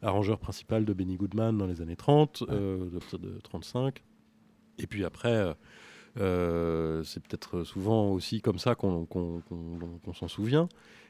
arrangeur 0.03 0.39
principal 0.39 0.85
de 0.85 0.93
Benny 0.93 1.17
Goodman 1.17 1.57
dans 1.57 1.67
les 1.67 1.83
années 1.83 1.97
30, 1.97 2.43
ouais. 2.43 2.47
euh, 2.51 2.79
de, 3.13 3.17
de 3.19 3.41
35. 3.41 4.03
Et 4.79 4.87
puis 4.87 5.05
après, 5.05 5.55
euh, 6.21 7.03
c'est 7.05 7.23
peut-être 7.23 7.65
souvent 7.65 8.11
aussi 8.11 8.41
comme 8.41 8.59
ça 8.59 8.75
qu'on 8.75 9.07
qu 9.07 9.19
qu 9.49 9.55
qu 10.05 10.15
s'en 10.15 10.29
souvient. 10.29 10.69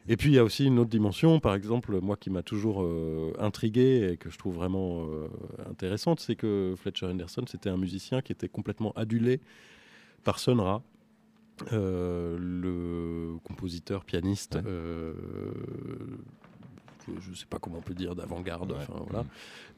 Et 0.09 0.17
puis 0.17 0.31
il 0.31 0.35
y 0.35 0.39
a 0.39 0.45
aussi 0.45 0.67
une 0.67 0.79
autre 0.79 0.91
dimension, 0.91 1.41
par 1.41 1.55
exemple, 1.55 1.99
moi 2.01 2.17
qui 2.17 2.29
m'a 2.29 2.43
toujours 2.43 2.83
euh, 2.83 3.33
intrigué 3.39 4.11
et 4.13 4.17
que 4.19 4.29
je 4.31 4.37
trouve 4.37 4.57
vraiment 4.57 5.07
euh, 5.07 5.29
intéressante, 5.71 6.21
c'est 6.21 6.37
que 6.37 6.75
Fletcher 6.77 7.07
Henderson, 7.07 7.45
c'était 7.49 7.71
un 7.71 7.79
musicien 7.79 8.21
qui 8.21 8.33
était 8.33 8.49
complètement 8.49 8.93
adulé 8.97 9.41
par 10.23 10.39
Sun 10.39 10.61
Ra, 10.61 10.83
euh, 11.73 12.37
le 12.39 13.39
compositeur 13.45 14.05
pianiste. 14.05 14.57
Ouais. 14.57 14.71
Je 17.07 17.31
ne 17.31 17.35
sais 17.35 17.47
pas 17.47 17.59
comment 17.59 17.79
on 17.79 17.83
peut 17.83 17.95
dire 17.95 18.15
d'avant-garde, 18.15 18.73
ouais. 18.73 18.79
enfin, 18.81 19.05
voilà, 19.09 19.25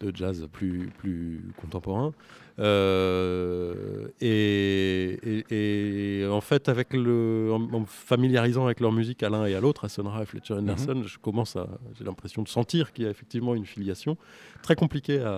de 0.01 0.15
jazz 0.15 0.47
plus, 0.53 0.91
plus 0.99 1.41
contemporain. 1.61 2.13
Euh, 2.59 4.09
et, 4.21 5.19
et, 5.51 6.21
et, 6.21 6.27
en 6.27 6.41
fait, 6.41 6.69
avec 6.69 6.95
le, 6.95 7.51
en, 7.53 7.75
en, 7.75 7.85
familiarisant 7.85 8.65
avec 8.65 8.81
leur 8.81 8.93
musique 8.93 9.23
à 9.23 9.29
l'un 9.29 9.45
et 9.47 9.55
à 9.55 9.61
l'autre, 9.61 9.85
à 9.85 9.89
Sonra 9.89 10.23
et 10.23 10.27
Fletcher 10.27 10.55
Henderson, 10.55 10.95
mm 10.95 11.03
-hmm. 11.03 11.07
je 11.07 11.19
commence 11.19 11.57
à, 11.57 11.67
j'ai 11.99 12.05
l'impression 12.05 12.43
de 12.43 12.49
sentir 12.49 12.93
qu'il 12.93 13.05
y 13.05 13.09
a 13.09 13.11
effectivement 13.11 13.55
une 13.55 13.67
filiation 13.67 14.17
très 14.63 14.75
compliquée 14.75 15.21
à, 15.21 15.37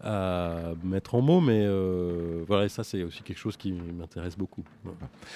à 0.00 0.72
mettre 0.82 1.14
en 1.14 1.22
mots, 1.22 1.40
mais 1.40 1.62
euh, 1.64 2.44
voilà, 2.46 2.64
et 2.64 2.68
ça 2.68 2.82
c'est 2.84 3.02
aussi 3.02 3.22
quelque 3.22 3.38
chose 3.38 3.56
qui 3.56 3.72
m'intéresse 3.72 4.36
beaucoup. 4.36 4.64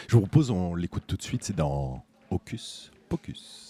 Je 0.09 0.17
vous 0.17 0.23
propose, 0.23 0.51
on 0.51 0.75
l'écoute 0.75 1.05
tout 1.07 1.17
de 1.17 1.23
suite, 1.23 1.45
c'est 1.45 1.57
dans 1.57 2.05
Hocus 2.31 2.91
Pocus. 3.09 3.70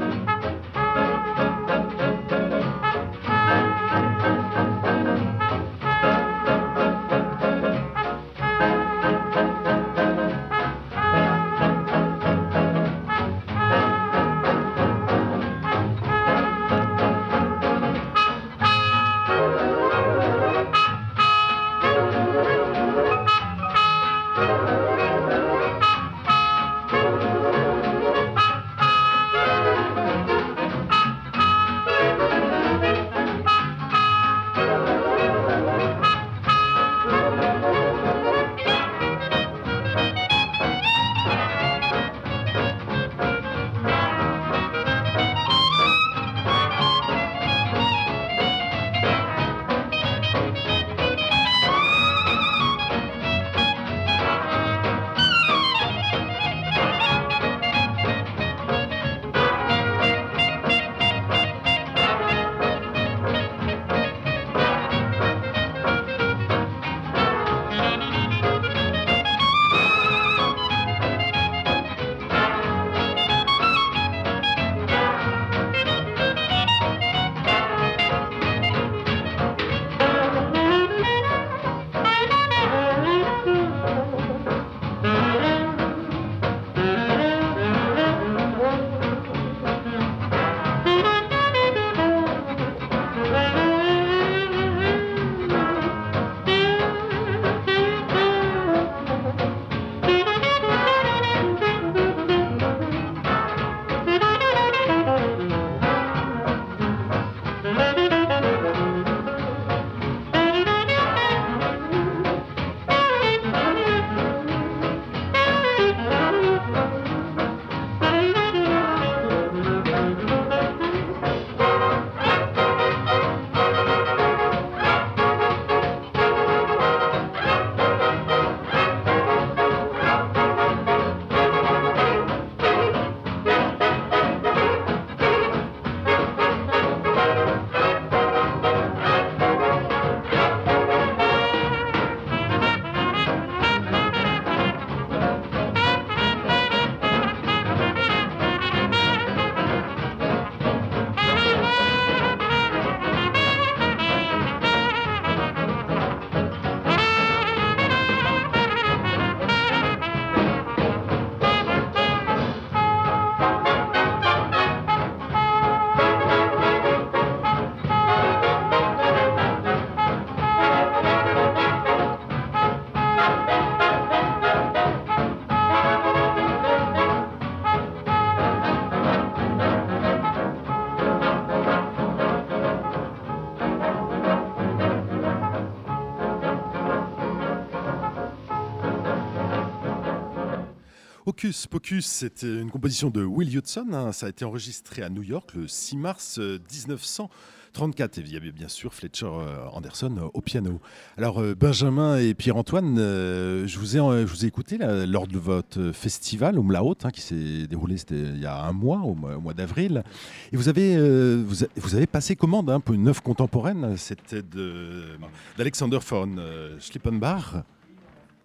Pocus, 191.69 192.05
c'était 192.05 192.59
une 192.61 192.69
composition 192.69 193.09
de 193.09 193.23
Will 193.23 193.57
Hudson. 193.57 193.87
hein. 193.93 194.11
Ça 194.11 194.27
a 194.27 194.29
été 194.29 194.45
enregistré 194.45 195.01
à 195.01 195.09
New 195.09 195.23
York 195.23 195.53
le 195.55 195.67
6 195.67 195.97
mars 195.97 196.37
euh, 196.39 196.59
1934. 196.71 198.19
Et 198.19 198.21
il 198.21 198.31
y 198.33 198.37
avait 198.37 198.51
bien 198.51 198.67
sûr 198.67 198.93
Fletcher 198.93 199.25
euh, 199.25 199.65
Anderson 199.71 200.13
euh, 200.19 200.27
au 200.35 200.41
piano. 200.41 200.79
Alors, 201.17 201.41
euh, 201.41 201.55
Benjamin 201.55 202.17
et 202.19 202.35
Pierre-Antoine, 202.35 202.95
euh, 202.99 203.65
je, 203.65 203.79
vous 203.79 203.97
ai, 203.97 203.99
euh, 203.99 204.27
je 204.27 204.31
vous 204.31 204.45
ai 204.45 204.47
écouté 204.49 204.77
lors 205.07 205.25
de 205.25 205.39
votre 205.39 205.91
festival 205.93 206.59
Umlaut, 206.59 206.95
hein, 207.03 207.09
qui 207.09 207.21
s'est 207.21 207.65
déroulé 207.67 207.95
il 208.11 208.39
y 208.39 208.45
a 208.45 208.63
un 208.63 208.71
mois, 208.73 208.99
au 208.99 209.15
mois, 209.15 209.35
au 209.43 209.53
d'avril. 209.53 210.03
Et 210.51 210.57
vous 210.57 210.69
avez, 210.69 210.95
euh, 210.95 211.43
vous, 211.43 211.95
avez 211.95 212.05
passé 212.07 212.35
commande 212.35 212.69
hein, 212.69 212.79
pour 212.79 212.93
une 212.93 213.07
œuvre 213.07 213.23
contemporaine. 213.23 213.97
C'était 213.97 214.43
de- 214.43 215.17
d'Alexander 215.57 215.97
von 216.07 216.37
euh, 216.37 216.77
Schlippenbach. 216.79 217.63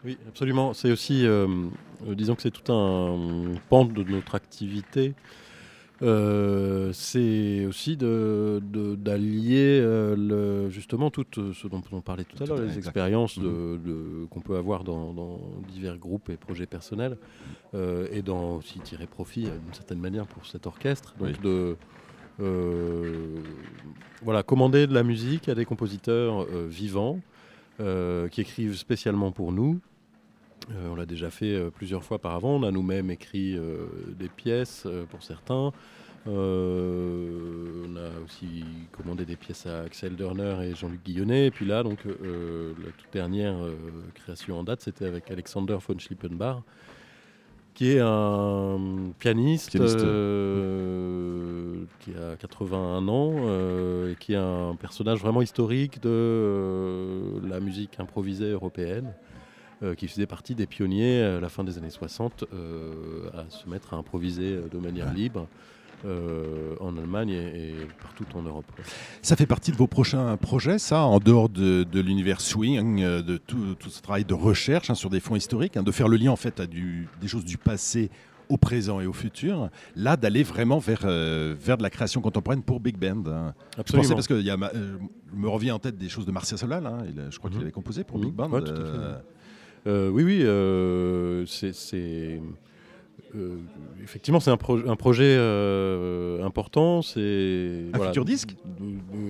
Oui, 0.04 0.16
absolument. 0.28 0.72
C'est 0.72 0.92
aussi, 0.92 1.26
euh, 1.26 1.46
euh, 1.48 1.68
disons 2.14 2.34
que 2.34 2.42
c'est 2.42 2.50
tout 2.50 2.72
un 2.72 3.54
pan 3.68 3.84
de 3.84 4.02
notre 4.04 4.34
activité. 4.34 5.14
Euh, 6.02 6.90
c'est 6.92 7.64
aussi 7.64 7.96
de- 7.96 8.60
d'allier 8.96 9.80
euh, 9.80 10.68
justement 10.68 11.10
tout 11.10 11.24
euh, 11.38 11.54
ce 11.54 11.68
dont 11.68 11.82
on 11.90 12.02
parlait 12.02 12.24
tout 12.24 12.42
à 12.42 12.46
l'heure, 12.46 12.58
les 12.60 12.76
expériences 12.76 13.38
de- 13.38 13.78
de- 13.82 14.26
qu'on 14.28 14.40
peut 14.40 14.56
avoir 14.56 14.84
dans, 14.84 15.14
dans 15.14 15.40
divers 15.72 15.96
groupes 15.96 16.28
et 16.28 16.36
projets 16.36 16.66
personnels, 16.66 17.16
euh, 17.74 18.08
et 18.12 18.20
d'en 18.20 18.56
aussi 18.56 18.78
tirer 18.80 19.06
profit 19.06 19.46
euh, 19.46 19.56
d'une 19.64 19.72
certaine 19.72 19.98
manière 20.00 20.26
pour 20.26 20.44
cet 20.44 20.66
orchestre. 20.66 21.14
Donc 21.18 21.28
Oui. 21.28 21.34
de 21.42 21.76
euh, 22.40 23.36
voilà, 24.22 24.42
commander 24.42 24.86
de 24.86 24.92
la 24.92 25.02
musique 25.02 25.48
à 25.48 25.54
des 25.54 25.64
compositeurs 25.64 26.42
euh, 26.42 26.66
vivants 26.68 27.20
euh, 27.80 28.28
qui 28.28 28.42
écrivent 28.42 28.76
spécialement 28.76 29.32
pour 29.32 29.50
nous. 29.52 29.80
Euh, 30.70 30.88
on 30.90 30.96
l'a 30.96 31.06
déjà 31.06 31.30
fait 31.30 31.54
euh, 31.54 31.70
plusieurs 31.70 32.02
fois 32.02 32.18
par 32.18 32.34
avant. 32.34 32.56
On 32.56 32.62
a 32.62 32.70
nous-mêmes 32.70 33.10
écrit 33.10 33.56
euh, 33.56 33.86
des 34.18 34.28
pièces 34.28 34.86
pour 35.10 35.22
certains. 35.22 35.72
On 36.28 37.96
a 37.96 38.24
aussi 38.24 38.64
commandé 38.90 39.24
des 39.24 39.36
pièces 39.36 39.64
à 39.66 39.82
Axel 39.82 40.16
Derner 40.16 40.56
et 40.64 40.74
Jean-Luc 40.74 41.04
Guillonnet. 41.04 41.46
Et 41.46 41.50
puis 41.52 41.66
là, 41.66 41.84
donc, 41.84 42.04
la 42.04 42.90
toute 42.98 43.12
dernière 43.12 43.54
création 44.12 44.58
en 44.58 44.64
date, 44.64 44.80
c'était 44.80 45.04
avec 45.04 45.30
Alexander 45.30 45.78
von 45.86 45.96
Schlippenbach, 45.96 46.56
qui 47.74 47.92
est 47.92 48.00
un 48.00 49.12
pianiste, 49.20 49.70
Pianiste. 49.70 49.98
qui 52.00 52.10
a 52.10 52.34
81 52.40 53.06
ans 53.06 53.34
et 54.08 54.16
qui 54.18 54.32
est 54.32 54.36
un 54.36 54.74
personnage 54.74 55.20
vraiment 55.20 55.42
historique 55.42 56.02
de 56.02 57.38
la 57.48 57.60
musique 57.60 58.00
improvisée 58.00 58.50
européenne 58.50 59.14
qui 59.96 60.08
faisait 60.08 60.26
partie 60.26 60.54
des 60.54 60.66
pionniers 60.66 61.22
à 61.22 61.40
la 61.40 61.48
fin 61.48 61.62
des 61.64 61.76
années 61.78 61.90
60 61.90 62.44
euh, 62.52 63.28
à 63.34 63.50
se 63.50 63.68
mettre 63.68 63.92
à 63.94 63.96
improviser 63.98 64.54
euh, 64.54 64.68
de 64.72 64.78
manière 64.78 65.12
libre 65.12 65.46
euh, 66.04 66.74
en 66.80 66.96
Allemagne 66.96 67.30
et, 67.30 67.70
et 67.70 67.74
partout 68.00 68.24
en 68.34 68.42
Europe. 68.42 68.66
Ça 69.22 69.34
fait 69.36 69.46
partie 69.46 69.72
de 69.72 69.76
vos 69.76 69.86
prochains 69.86 70.36
projets, 70.36 70.78
ça, 70.78 71.02
en 71.04 71.18
dehors 71.18 71.48
de, 71.48 71.84
de 71.84 72.00
l'univers 72.00 72.40
swing, 72.40 73.02
euh, 73.02 73.22
de 73.22 73.36
tout, 73.38 73.74
tout 73.78 73.90
ce 73.90 74.02
travail 74.02 74.24
de 74.24 74.34
recherche 74.34 74.90
hein, 74.90 74.94
sur 74.94 75.10
des 75.10 75.20
fonds 75.20 75.36
historiques, 75.36 75.76
hein, 75.76 75.82
de 75.82 75.90
faire 75.92 76.08
le 76.08 76.16
lien 76.16 76.30
en 76.30 76.36
fait 76.36 76.60
à 76.60 76.66
du- 76.66 77.08
des 77.20 77.28
choses 77.28 77.44
du 77.44 77.56
passé 77.58 78.10
au 78.48 78.56
présent 78.58 79.00
et 79.00 79.06
au 79.06 79.12
futur, 79.12 79.70
là 79.96 80.16
d'aller 80.16 80.44
vraiment 80.44 80.78
vers, 80.78 81.00
euh, 81.04 81.56
vers 81.58 81.76
de 81.76 81.82
la 81.82 81.90
création 81.90 82.20
contemporaine 82.20 82.62
pour 82.62 82.78
Big 82.78 82.96
Band. 82.96 83.24
hein. 83.26 83.54
Je 83.72 83.76
pensais 83.76 83.80
Absolument. 83.80 84.14
parce 84.14 84.28
que 84.28 84.40
y 84.40 84.50
a 84.50 84.56
ma- 84.56 84.70
euh, 84.74 84.98
me 85.34 85.48
revient 85.48 85.72
en 85.72 85.80
tête 85.80 85.98
des 85.98 86.08
choses 86.08 86.26
de 86.26 86.30
Marcia 86.30 86.56
Solal, 86.56 86.86
hein, 86.86 86.98
il 87.08 87.20
je 87.30 87.38
crois 87.38 87.50
qu'il 87.50 87.58
Mhm. 87.58 87.64
avait 87.64 87.72
composé 87.72 88.04
pour 88.04 88.18
Mhm. 88.18 88.24
Big 88.26 88.34
Band. 88.34 88.50
Ouais, 88.50 88.60
tout 88.62 88.70
à 88.70 88.74
fait, 88.76 88.80
euh, 88.82 89.14
Euh, 89.14 89.18
oui, 89.86 90.24
oui, 90.24 90.42
euh, 90.44 91.46
c'est. 91.46 92.40
Euh, 93.34 93.56
effectivement, 94.02 94.40
c'est 94.40 94.50
un, 94.50 94.56
pro- 94.56 94.86
un 94.88 94.96
projet 94.96 95.34
euh, 95.36 96.44
important. 96.44 97.02
C'est 97.02 97.86
Un 97.92 97.98
futur 97.98 98.24
disque? 98.24 98.56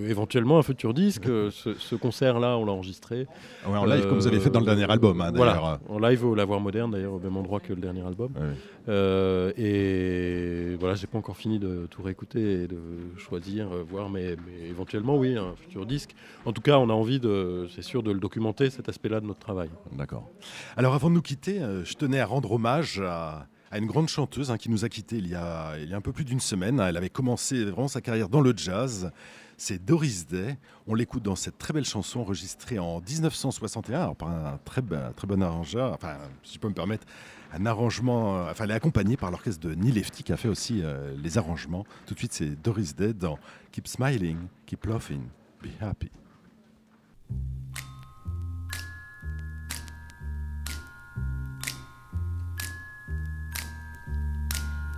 Éventuellement 0.08 0.58
un 0.58 0.62
futur 0.62 0.92
disque. 0.94 1.26
Euh, 1.26 1.50
ce 1.50 1.74
ce 1.74 1.94
concert-là, 1.96 2.56
on 2.58 2.64
l'a 2.64 2.72
enregistré. 2.72 3.26
ouais, 3.66 3.76
en 3.76 3.84
live, 3.86 4.06
comme 4.06 4.18
vous 4.18 4.26
avez 4.26 4.40
fait 4.40 4.50
dans 4.50 4.60
le 4.60 4.66
dernier 4.66 4.90
album, 4.90 5.20
hein. 5.20 5.32
Voilà, 5.34 5.80
en 5.88 5.98
live 5.98 6.24
au 6.24 6.34
Lavoir 6.34 6.60
Moderne, 6.60 6.90
d'ailleurs, 6.90 7.14
au 7.14 7.18
même 7.18 7.36
endroit 7.36 7.60
que 7.60 7.72
le 7.72 7.80
dernier 7.80 8.04
album. 8.06 8.32
Ouais. 8.36 8.42
Euh, 8.88 9.52
et 9.56 10.76
voilà, 10.78 10.94
j'ai 10.94 11.06
pas 11.06 11.18
encore 11.18 11.36
fini 11.36 11.58
de 11.58 11.86
tout 11.90 12.02
réécouter 12.02 12.62
et 12.64 12.66
de 12.68 12.78
choisir, 13.16 13.72
euh, 13.72 13.82
voir, 13.82 14.08
mais, 14.10 14.36
mais 14.46 14.68
éventuellement, 14.68 15.16
oui, 15.16 15.36
un 15.36 15.54
futur 15.56 15.86
disque. 15.86 16.14
En 16.44 16.52
tout 16.52 16.62
cas, 16.62 16.78
on 16.78 16.88
a 16.90 16.92
envie, 16.92 17.18
de, 17.18 17.66
c'est 17.74 17.82
sûr, 17.82 18.02
de 18.02 18.12
le 18.12 18.20
documenter, 18.20 18.70
cet 18.70 18.88
aspect-là 18.88 19.20
de 19.20 19.26
notre 19.26 19.40
travail. 19.40 19.70
D'accord. 19.96 20.30
Alors 20.76 20.94
avant 20.94 21.08
de 21.10 21.14
nous 21.14 21.22
quitter, 21.22 21.60
euh, 21.60 21.84
je 21.84 21.94
tenais 21.94 22.20
à 22.20 22.26
rendre 22.26 22.52
hommage 22.52 23.00
à, 23.04 23.46
à 23.70 23.78
une 23.78 23.86
grande 23.86 24.08
chanteuse 24.08 24.50
hein, 24.50 24.58
qui 24.58 24.70
nous 24.70 24.84
a 24.84 24.88
quittés 24.88 25.16
il 25.16 25.28
y 25.28 25.34
a, 25.34 25.76
il 25.78 25.88
y 25.88 25.94
a 25.94 25.96
un 25.96 26.00
peu 26.00 26.12
plus 26.12 26.24
d'une 26.24 26.40
semaine. 26.40 26.80
Elle 26.80 26.96
avait 26.96 27.10
commencé 27.10 27.64
vraiment 27.64 27.88
sa 27.88 28.00
carrière 28.00 28.28
dans 28.28 28.40
le 28.40 28.52
jazz. 28.56 29.10
C'est 29.56 29.82
Doris 29.82 30.26
Day. 30.26 30.58
On 30.86 30.94
l'écoute 30.94 31.22
dans 31.22 31.36
cette 31.36 31.58
très 31.58 31.72
belle 31.72 31.84
chanson 31.84 32.20
enregistrée 32.20 32.78
en 32.78 33.00
1961 33.00 34.00
alors 34.00 34.16
par 34.16 34.28
un 34.28 34.58
très, 34.64 34.82
très 35.16 35.26
bon 35.26 35.42
arrangeur, 35.42 35.92
enfin 35.94 36.16
si 36.42 36.54
je 36.54 36.58
peux 36.58 36.68
me 36.68 36.74
permettre, 36.74 37.06
un 37.52 37.64
arrangement, 37.64 38.36
euh, 38.36 38.50
enfin 38.50 38.64
elle 38.64 38.72
est 38.72 38.74
accompagnée 38.74 39.16
par 39.16 39.30
l'orchestre 39.30 39.66
de 39.66 39.74
Neil 39.74 39.92
Lefty 39.92 40.22
qui 40.22 40.32
a 40.32 40.36
fait 40.36 40.48
aussi 40.48 40.82
euh, 40.82 41.14
les 41.22 41.38
arrangements. 41.38 41.86
Tout 42.04 42.14
de 42.14 42.18
suite 42.18 42.34
c'est 42.34 42.50
Doris 42.62 42.94
Day 42.94 43.14
dans 43.14 43.38
Keep 43.72 43.88
Smiling, 43.88 44.38
Keep 44.66 44.84
Laughing, 44.84 45.22
Be 45.62 45.68
Happy. 45.80 46.10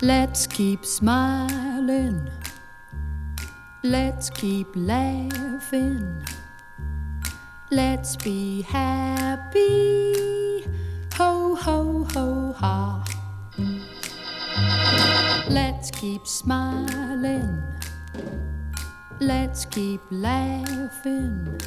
Let's 0.01 0.47
keep 0.47 0.85
smiling. 0.85 2.31
Let's 3.83 4.31
keep 4.31 4.69
laughing. 4.77 6.25
Let's 7.73 8.15
be 8.15 8.63
happy. 8.63 10.15
Ho, 11.15 11.57
ho, 11.57 12.07
ho, 12.15 12.53
ha. 12.53 13.05
Let's 15.51 15.91
keep 15.91 16.29
smiling. 16.29 17.61
Let's 19.19 19.65
keep 19.65 20.01
laughing. 20.13 21.61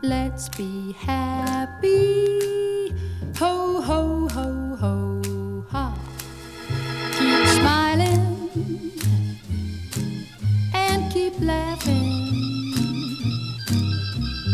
Let's 0.00 0.48
be 0.48 0.92
happy. 0.92 2.94
Ho, 3.36 3.82
ho, 3.82 4.28
ho, 4.28 4.76
ho, 4.76 5.23
keep 11.34 11.46
laughing. 11.46 12.12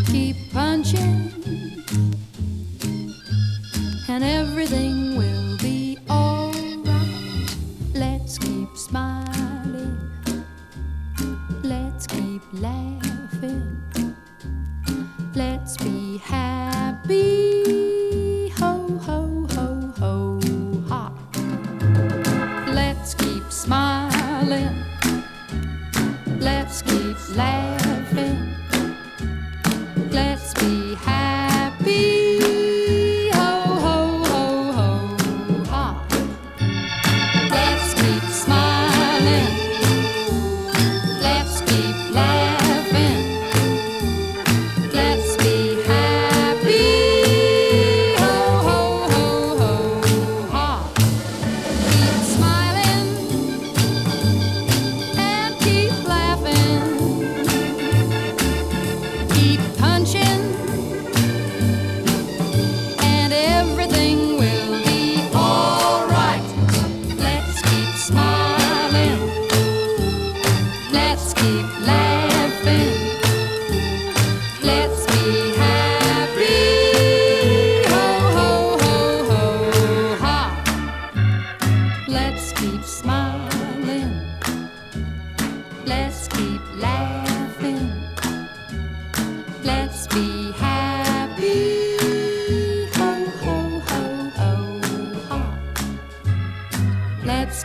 Keep 0.06 0.36
punching, 0.52 1.32
and 4.08 4.24
everything 4.24 4.99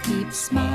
keep 0.05 0.31
smiling. 0.31 0.74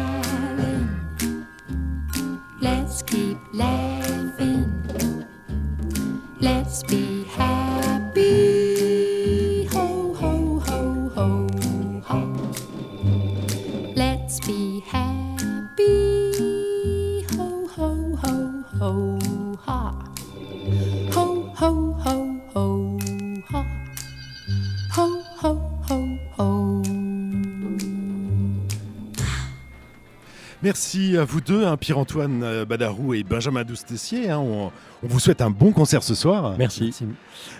Merci 31.10 31.18
à 31.18 31.24
vous 31.24 31.40
deux, 31.40 31.66
hein, 31.66 31.76
Pierre-Antoine 31.76 32.42
euh, 32.44 32.64
Badarou 32.64 33.14
et 33.14 33.24
Benjamin 33.24 33.64
Doustessier. 33.64 34.30
hein. 34.30 34.38
on, 34.38 34.70
on 35.02 35.06
vous 35.08 35.18
souhaite 35.18 35.40
un 35.40 35.50
bon 35.50 35.72
concert 35.72 36.04
ce 36.04 36.14
soir. 36.14 36.54
Merci. 36.56 36.84
Merci. 36.84 37.04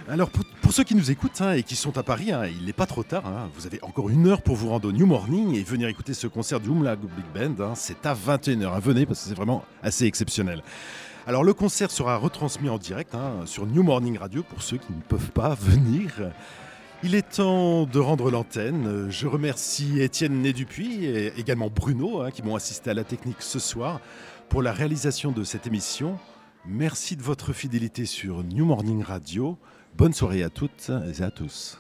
Alors 0.09 0.31
pour, 0.31 0.45
pour 0.63 0.73
ceux 0.73 0.85
qui 0.85 0.95
nous 0.95 1.11
écoutent 1.11 1.41
hein, 1.41 1.55
et 1.55 1.65
qui 1.65 1.75
sont 1.75 1.99
à 1.99 2.05
Paris, 2.05 2.31
hein, 2.31 2.43
il 2.47 2.65
n'est 2.67 2.73
pas 2.73 2.87
trop 2.87 3.03
tard. 3.03 3.25
hein. 3.27 3.49
vous 3.57 3.67
avez 3.67 3.81
encore 3.83 4.09
une 4.09 4.29
heure 4.29 4.43
pour 4.43 4.55
vous 4.55 4.69
rendre 4.69 4.89
au 4.89 4.93
New 4.93 5.07
Morning 5.07 5.57
et 5.57 5.65
venir 5.65 5.89
écouter 5.89 6.15
ce 6.15 6.29
concert 6.29 6.61
du 6.61 6.69
Umla 6.69 6.95
Big 6.95 7.09
Band. 7.35 7.65
hein. 7.65 7.73
c'est 7.75 8.07
à 8.07 8.15
21h. 8.15 8.67
hein. 8.67 8.79
venez 8.79 9.05
parce 9.05 9.21
que 9.23 9.29
c'est 9.29 9.35
vraiment 9.35 9.65
assez 9.83 10.05
exceptionnel. 10.07 10.63
Alors 11.27 11.43
le 11.43 11.53
concert 11.53 11.91
sera 11.91 12.17
retransmis 12.19 12.69
en 12.69 12.79
direct 12.79 13.15
hein, 13.17 13.33
sur 13.47 13.67
New 13.67 13.83
Morning 13.83 14.17
Radio 14.17 14.45
pour 14.45 14.63
ceux 14.63 14.77
qui 14.77 14.93
ne 14.93 15.03
peuvent 15.03 15.31
pas 15.33 15.55
venir. 15.61 16.13
Il 17.03 17.15
est 17.15 17.37
temps 17.37 17.87
de 17.87 17.99
rendre 17.99 18.31
l'antenne. 18.31 19.07
Je 19.09 19.27
remercie 19.27 20.03
Étienne 20.03 20.43
Nédupuis 20.43 21.07
et 21.07 21.33
également 21.39 21.71
Bruno 21.71 22.21
hein, 22.21 22.31
qui 22.31 22.43
m'ont 22.43 22.57
assisté 22.57 22.91
à 22.91 22.95
la 22.95 23.05
technique 23.05 23.41
ce 23.41 23.59
soir 23.59 24.01
pour 24.51 24.61
la 24.61 24.73
réalisation 24.73 25.33
de 25.33 25.43
cette 25.43 25.67
émission. 25.67 26.19
Merci 26.67 27.17
de 27.17 27.23
votre 27.23 27.55
fidélité 27.55 28.05
sur 28.05 28.45
New 28.45 28.67
Morning 28.67 29.03
Radio. 29.03 29.57
Bonne 29.97 30.13
soirée 30.13 30.43
à 30.43 30.51
toutes 30.51 30.91
et 31.19 31.23
à 31.23 31.31
tous. 31.31 31.79